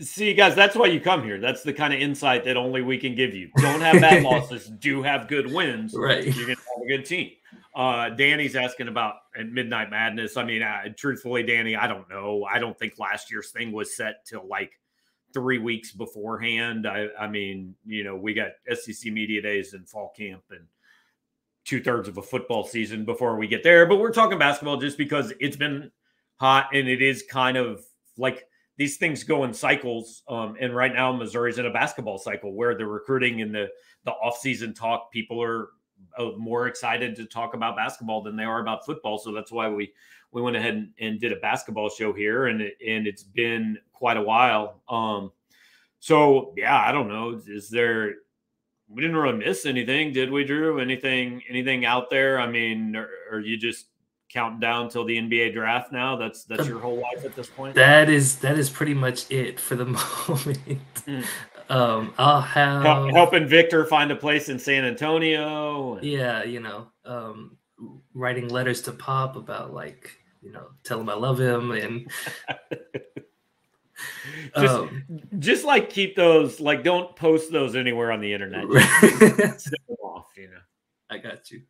See, 0.00 0.34
guys, 0.34 0.56
that's 0.56 0.74
why 0.74 0.86
you 0.86 1.00
come 1.00 1.22
here. 1.22 1.38
That's 1.38 1.62
the 1.62 1.72
kind 1.72 1.94
of 1.94 2.00
insight 2.00 2.44
that 2.44 2.56
only 2.56 2.82
we 2.82 2.98
can 2.98 3.14
give 3.14 3.32
you. 3.32 3.50
Don't 3.58 3.80
have 3.80 4.00
bad 4.00 4.22
losses, 4.24 4.66
do 4.66 5.02
have 5.02 5.28
good 5.28 5.52
wins. 5.52 5.94
Right. 5.96 6.24
You're 6.24 6.46
going 6.46 6.56
to 6.56 6.62
have 6.62 6.82
a 6.84 6.88
good 6.88 7.04
team. 7.04 7.30
Uh, 7.76 8.08
Danny's 8.10 8.56
asking 8.56 8.88
about 8.88 9.16
Midnight 9.36 9.90
Madness. 9.90 10.36
I 10.36 10.44
mean, 10.44 10.62
uh, 10.62 10.88
truthfully, 10.96 11.44
Danny, 11.44 11.76
I 11.76 11.86
don't 11.86 12.08
know. 12.10 12.44
I 12.44 12.58
don't 12.58 12.76
think 12.78 12.98
last 12.98 13.30
year's 13.30 13.50
thing 13.50 13.70
was 13.70 13.96
set 13.96 14.24
till 14.26 14.46
like 14.48 14.72
three 15.32 15.58
weeks 15.58 15.92
beforehand. 15.92 16.88
I, 16.88 17.08
I 17.18 17.28
mean, 17.28 17.74
you 17.86 18.02
know, 18.02 18.16
we 18.16 18.34
got 18.34 18.50
SEC 18.72 19.12
media 19.12 19.42
days 19.42 19.74
and 19.74 19.88
fall 19.88 20.12
camp 20.16 20.42
and 20.50 20.66
two 21.64 21.82
thirds 21.82 22.08
of 22.08 22.18
a 22.18 22.22
football 22.22 22.64
season 22.64 23.04
before 23.04 23.36
we 23.36 23.46
get 23.46 23.62
there. 23.62 23.86
But 23.86 23.96
we're 23.96 24.12
talking 24.12 24.38
basketball 24.38 24.76
just 24.76 24.98
because 24.98 25.32
it's 25.40 25.56
been 25.56 25.90
hot 26.36 26.68
and 26.72 26.88
it 26.88 27.00
is 27.00 27.24
kind 27.28 27.56
of 27.56 27.84
like 28.16 28.46
these 28.76 28.96
things 28.96 29.22
go 29.22 29.44
in 29.44 29.54
cycles. 29.54 30.22
Um, 30.28 30.56
and 30.60 30.74
right 30.74 30.92
now, 30.92 31.12
Missouri's 31.12 31.58
in 31.58 31.66
a 31.66 31.70
basketball 31.70 32.18
cycle 32.18 32.52
where 32.52 32.76
the 32.76 32.86
recruiting 32.86 33.40
and 33.42 33.54
the 33.54 33.68
the 34.04 34.12
offseason 34.24 34.74
talk, 34.74 35.10
people 35.12 35.42
are 35.42 35.68
uh, 36.18 36.30
more 36.36 36.66
excited 36.66 37.16
to 37.16 37.24
talk 37.24 37.54
about 37.54 37.76
basketball 37.76 38.22
than 38.22 38.36
they 38.36 38.44
are 38.44 38.60
about 38.60 38.84
football. 38.84 39.18
So 39.18 39.32
that's 39.32 39.52
why 39.52 39.68
we 39.68 39.92
we 40.32 40.42
went 40.42 40.56
ahead 40.56 40.74
and, 40.74 40.88
and 40.98 41.20
did 41.20 41.32
a 41.32 41.36
basketball 41.36 41.88
show 41.88 42.12
here, 42.12 42.46
and 42.46 42.60
it, 42.60 42.76
and 42.86 43.06
it's 43.06 43.22
been 43.22 43.78
quite 43.92 44.16
a 44.16 44.22
while. 44.22 44.82
Um, 44.88 45.30
so 46.00 46.52
yeah, 46.56 46.76
I 46.76 46.92
don't 46.92 47.08
know. 47.08 47.40
Is 47.46 47.70
there? 47.70 48.14
We 48.88 49.00
didn't 49.00 49.16
really 49.16 49.38
miss 49.38 49.64
anything, 49.64 50.12
did 50.12 50.30
we, 50.30 50.44
Drew? 50.44 50.78
Anything 50.78 51.42
anything 51.48 51.84
out 51.86 52.10
there? 52.10 52.38
I 52.38 52.46
mean, 52.46 52.94
are, 52.96 53.08
are 53.32 53.40
you 53.40 53.56
just 53.56 53.86
counting 54.28 54.60
down 54.60 54.88
till 54.88 55.04
the 55.04 55.16
NBA 55.16 55.54
draft 55.54 55.92
now. 55.92 56.16
That's 56.16 56.44
that's 56.44 56.66
your 56.66 56.80
whole 56.80 56.96
life 56.96 57.24
at 57.24 57.34
this 57.36 57.48
point. 57.48 57.74
That 57.74 58.08
is 58.10 58.36
that 58.36 58.58
is 58.58 58.70
pretty 58.70 58.94
much 58.94 59.30
it 59.30 59.60
for 59.60 59.76
the 59.76 59.84
moment. 59.86 60.94
Mm. 61.06 61.24
Um, 61.70 62.12
I'll 62.18 62.42
have 62.42 62.82
Help, 62.82 63.10
helping 63.12 63.46
Victor 63.46 63.86
find 63.86 64.10
a 64.10 64.16
place 64.16 64.48
in 64.48 64.58
San 64.58 64.84
Antonio. 64.84 65.98
Yeah, 66.02 66.44
you 66.44 66.60
know, 66.60 66.88
um, 67.04 67.56
writing 68.12 68.48
letters 68.48 68.82
to 68.82 68.92
Pop 68.92 69.36
about 69.36 69.72
like 69.72 70.10
you 70.42 70.52
know, 70.52 70.66
tell 70.84 71.00
him 71.00 71.08
I 71.08 71.14
love 71.14 71.40
him 71.40 71.72
and. 71.72 72.10
just, 74.56 74.74
um, 74.74 75.04
just 75.38 75.64
like 75.64 75.88
keep 75.88 76.16
those 76.16 76.60
like 76.60 76.84
don't 76.84 77.16
post 77.16 77.50
those 77.50 77.74
anywhere 77.76 78.12
on 78.12 78.20
the 78.20 78.32
internet. 78.32 78.64
off, 80.02 80.26
you 80.36 80.48
know. 80.48 80.60
I 81.08 81.18
got 81.18 81.50
you 81.50 81.62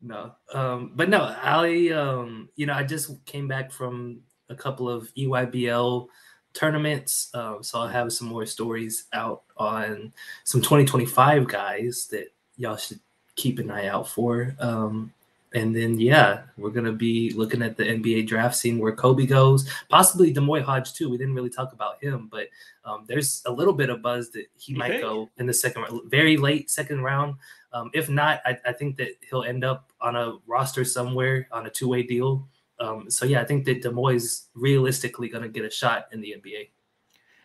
no. 0.00 0.32
Um, 0.52 0.92
but 0.94 1.08
no, 1.08 1.34
I 1.42 1.88
um, 1.88 2.48
you 2.56 2.66
know, 2.66 2.74
I 2.74 2.82
just 2.82 3.24
came 3.24 3.48
back 3.48 3.72
from 3.72 4.20
a 4.48 4.54
couple 4.54 4.88
of 4.88 5.12
EYBL 5.14 6.06
tournaments. 6.52 7.30
Um, 7.34 7.62
so 7.62 7.80
I'll 7.80 7.88
have 7.88 8.12
some 8.12 8.28
more 8.28 8.46
stories 8.46 9.04
out 9.12 9.42
on 9.56 10.12
some 10.44 10.60
2025 10.60 11.48
guys 11.48 12.08
that 12.10 12.28
y'all 12.56 12.76
should 12.76 13.00
keep 13.36 13.58
an 13.58 13.70
eye 13.70 13.88
out 13.88 14.08
for. 14.08 14.54
Um, 14.58 15.12
and 15.54 15.74
then 15.74 15.98
yeah, 15.98 16.42
we're 16.58 16.70
gonna 16.70 16.92
be 16.92 17.30
looking 17.30 17.62
at 17.62 17.76
the 17.76 17.84
NBA 17.84 18.26
draft, 18.26 18.56
seeing 18.56 18.78
where 18.78 18.94
Kobe 18.94 19.26
goes, 19.26 19.68
possibly 19.88 20.32
D'Moi 20.32 20.62
Hodge 20.62 20.92
too. 20.92 21.08
We 21.08 21.16
didn't 21.16 21.34
really 21.34 21.50
talk 21.50 21.72
about 21.72 22.02
him, 22.02 22.28
but 22.30 22.48
um, 22.84 23.04
there's 23.06 23.42
a 23.46 23.52
little 23.52 23.72
bit 23.72 23.88
of 23.88 24.02
buzz 24.02 24.30
that 24.30 24.46
he 24.58 24.74
might 24.74 25.00
go 25.00 25.30
in 25.38 25.46
the 25.46 25.54
second, 25.54 25.86
very 26.06 26.36
late 26.36 26.70
second 26.70 27.02
round. 27.02 27.36
Um, 27.76 27.90
if 27.92 28.08
not, 28.08 28.40
I, 28.46 28.56
I, 28.64 28.72
think 28.72 28.96
that 28.96 29.08
he'll 29.28 29.42
end 29.42 29.62
up 29.62 29.92
on 30.00 30.16
a 30.16 30.38
roster 30.46 30.82
somewhere 30.82 31.46
on 31.52 31.66
a 31.66 31.70
two 31.70 31.88
way 31.88 32.02
deal. 32.02 32.48
Um, 32.80 33.10
so 33.10 33.26
yeah, 33.26 33.42
I 33.42 33.44
think 33.44 33.66
that 33.66 33.82
D'Moi 33.82 34.14
is 34.14 34.48
realistically 34.54 35.28
going 35.28 35.42
to 35.42 35.50
get 35.50 35.62
a 35.62 35.70
shot 35.70 36.06
in 36.10 36.22
the 36.22 36.34
NBA. 36.42 36.70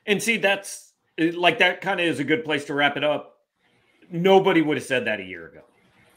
And 0.06 0.24
see, 0.24 0.38
that's 0.38 0.94
like 1.18 1.60
that 1.60 1.82
kind 1.82 2.00
of 2.00 2.06
is 2.06 2.20
a 2.20 2.24
good 2.24 2.46
place 2.46 2.64
to 2.66 2.74
wrap 2.74 2.96
it 2.96 3.04
up. 3.04 3.40
Nobody 4.10 4.62
would 4.62 4.78
have 4.78 4.86
said 4.86 5.06
that 5.06 5.20
a 5.20 5.24
year 5.24 5.50
ago, 5.50 5.64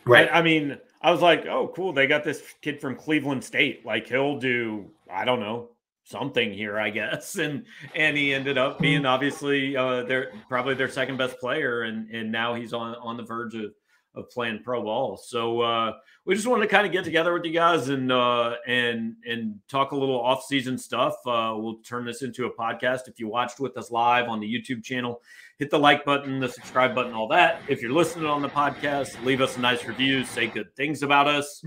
right? 0.04 0.28
I, 0.30 0.38
I 0.38 0.42
mean, 0.42 0.78
I 1.02 1.10
was 1.10 1.20
like, 1.20 1.46
oh, 1.46 1.72
cool, 1.74 1.92
they 1.92 2.06
got 2.06 2.22
this 2.22 2.40
kid 2.62 2.80
from 2.80 2.94
Cleveland 2.94 3.42
State. 3.42 3.84
Like 3.84 4.06
he'll 4.06 4.38
do, 4.38 4.90
I 5.10 5.24
don't 5.24 5.40
know, 5.40 5.70
something 6.04 6.52
here, 6.52 6.78
I 6.78 6.90
guess. 6.90 7.36
And 7.38 7.64
and 7.96 8.16
he 8.16 8.32
ended 8.32 8.58
up 8.58 8.78
being 8.78 9.06
obviously 9.06 9.76
uh, 9.76 10.04
their 10.04 10.30
probably 10.48 10.74
their 10.74 10.88
second 10.88 11.16
best 11.16 11.40
player, 11.40 11.82
and 11.82 12.08
and 12.10 12.30
now 12.30 12.54
he's 12.54 12.72
on 12.72 12.94
on 12.96 13.16
the 13.16 13.24
verge 13.24 13.56
of 13.56 13.74
of 14.14 14.30
playing 14.30 14.60
pro 14.62 14.82
ball. 14.82 15.16
So 15.16 15.60
uh, 15.60 15.92
we 16.24 16.34
just 16.34 16.46
wanted 16.46 16.62
to 16.62 16.68
kind 16.68 16.86
of 16.86 16.92
get 16.92 17.04
together 17.04 17.32
with 17.32 17.44
you 17.44 17.52
guys 17.52 17.88
and 17.88 18.10
uh, 18.10 18.54
and 18.66 19.16
and 19.28 19.58
talk 19.68 19.92
a 19.92 19.96
little 19.96 20.20
off 20.20 20.44
season 20.44 20.78
stuff. 20.78 21.14
Uh, 21.26 21.54
we'll 21.56 21.78
turn 21.78 22.04
this 22.04 22.22
into 22.22 22.46
a 22.46 22.52
podcast. 22.52 23.08
If 23.08 23.18
you 23.18 23.28
watched 23.28 23.60
with 23.60 23.76
us 23.76 23.90
live 23.90 24.28
on 24.28 24.40
the 24.40 24.46
YouTube 24.46 24.84
channel, 24.84 25.20
hit 25.58 25.70
the 25.70 25.78
like 25.78 26.04
button, 26.04 26.40
the 26.40 26.48
subscribe 26.48 26.94
button, 26.94 27.12
all 27.12 27.28
that. 27.28 27.60
If 27.68 27.82
you're 27.82 27.92
listening 27.92 28.26
on 28.26 28.42
the 28.42 28.48
podcast, 28.48 29.22
leave 29.24 29.40
us 29.40 29.56
a 29.56 29.60
nice 29.60 29.84
review, 29.84 30.24
say 30.24 30.46
good 30.46 30.74
things 30.76 31.02
about 31.02 31.26
us. 31.26 31.62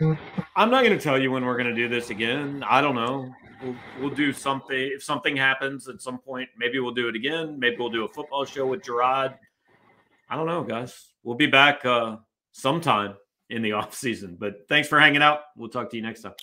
I'm 0.56 0.72
not 0.72 0.84
going 0.84 0.98
to 0.98 1.04
tell 1.04 1.22
you 1.22 1.32
when 1.32 1.46
we're 1.46 1.58
going 1.58 1.70
to 1.70 1.76
do 1.76 1.88
this 1.88 2.10
again. 2.10 2.64
I 2.68 2.82
don't 2.82 2.96
know. 2.96 3.34
We'll, 3.64 3.76
we'll 4.00 4.16
do 4.16 4.32
something 4.34 4.92
if 4.94 5.04
something 5.04 5.36
happens 5.36 5.88
at 5.88 6.02
some 6.02 6.20
point. 6.20 6.48
Maybe 6.58 6.80
we'll 6.80 6.94
do 6.94 7.10
it 7.10 7.16
again. 7.16 7.60
Maybe 7.60 7.78
we'll 7.78 7.90
do 7.90 8.06
a 8.06 8.08
football 8.08 8.46
show 8.46 8.68
with 8.68 8.84
Gerard 8.84 9.34
I 10.30 10.36
don't 10.36 10.48
know, 10.48 10.64
guys. 10.64 11.14
We'll 11.24 11.38
be 11.38 11.48
back 11.48 11.86
uh, 11.86 12.18
sometime 12.58 13.16
in 13.50 13.62
the 13.62 13.72
off 13.74 13.94
season. 13.94 14.36
But 14.40 14.68
thanks 14.68 14.88
for 14.88 15.00
hanging 15.00 15.22
out. 15.22 15.42
We'll 15.56 15.70
talk 15.70 15.90
to 15.92 15.96
you 15.96 16.04
next 16.04 16.22
time. 16.22 16.34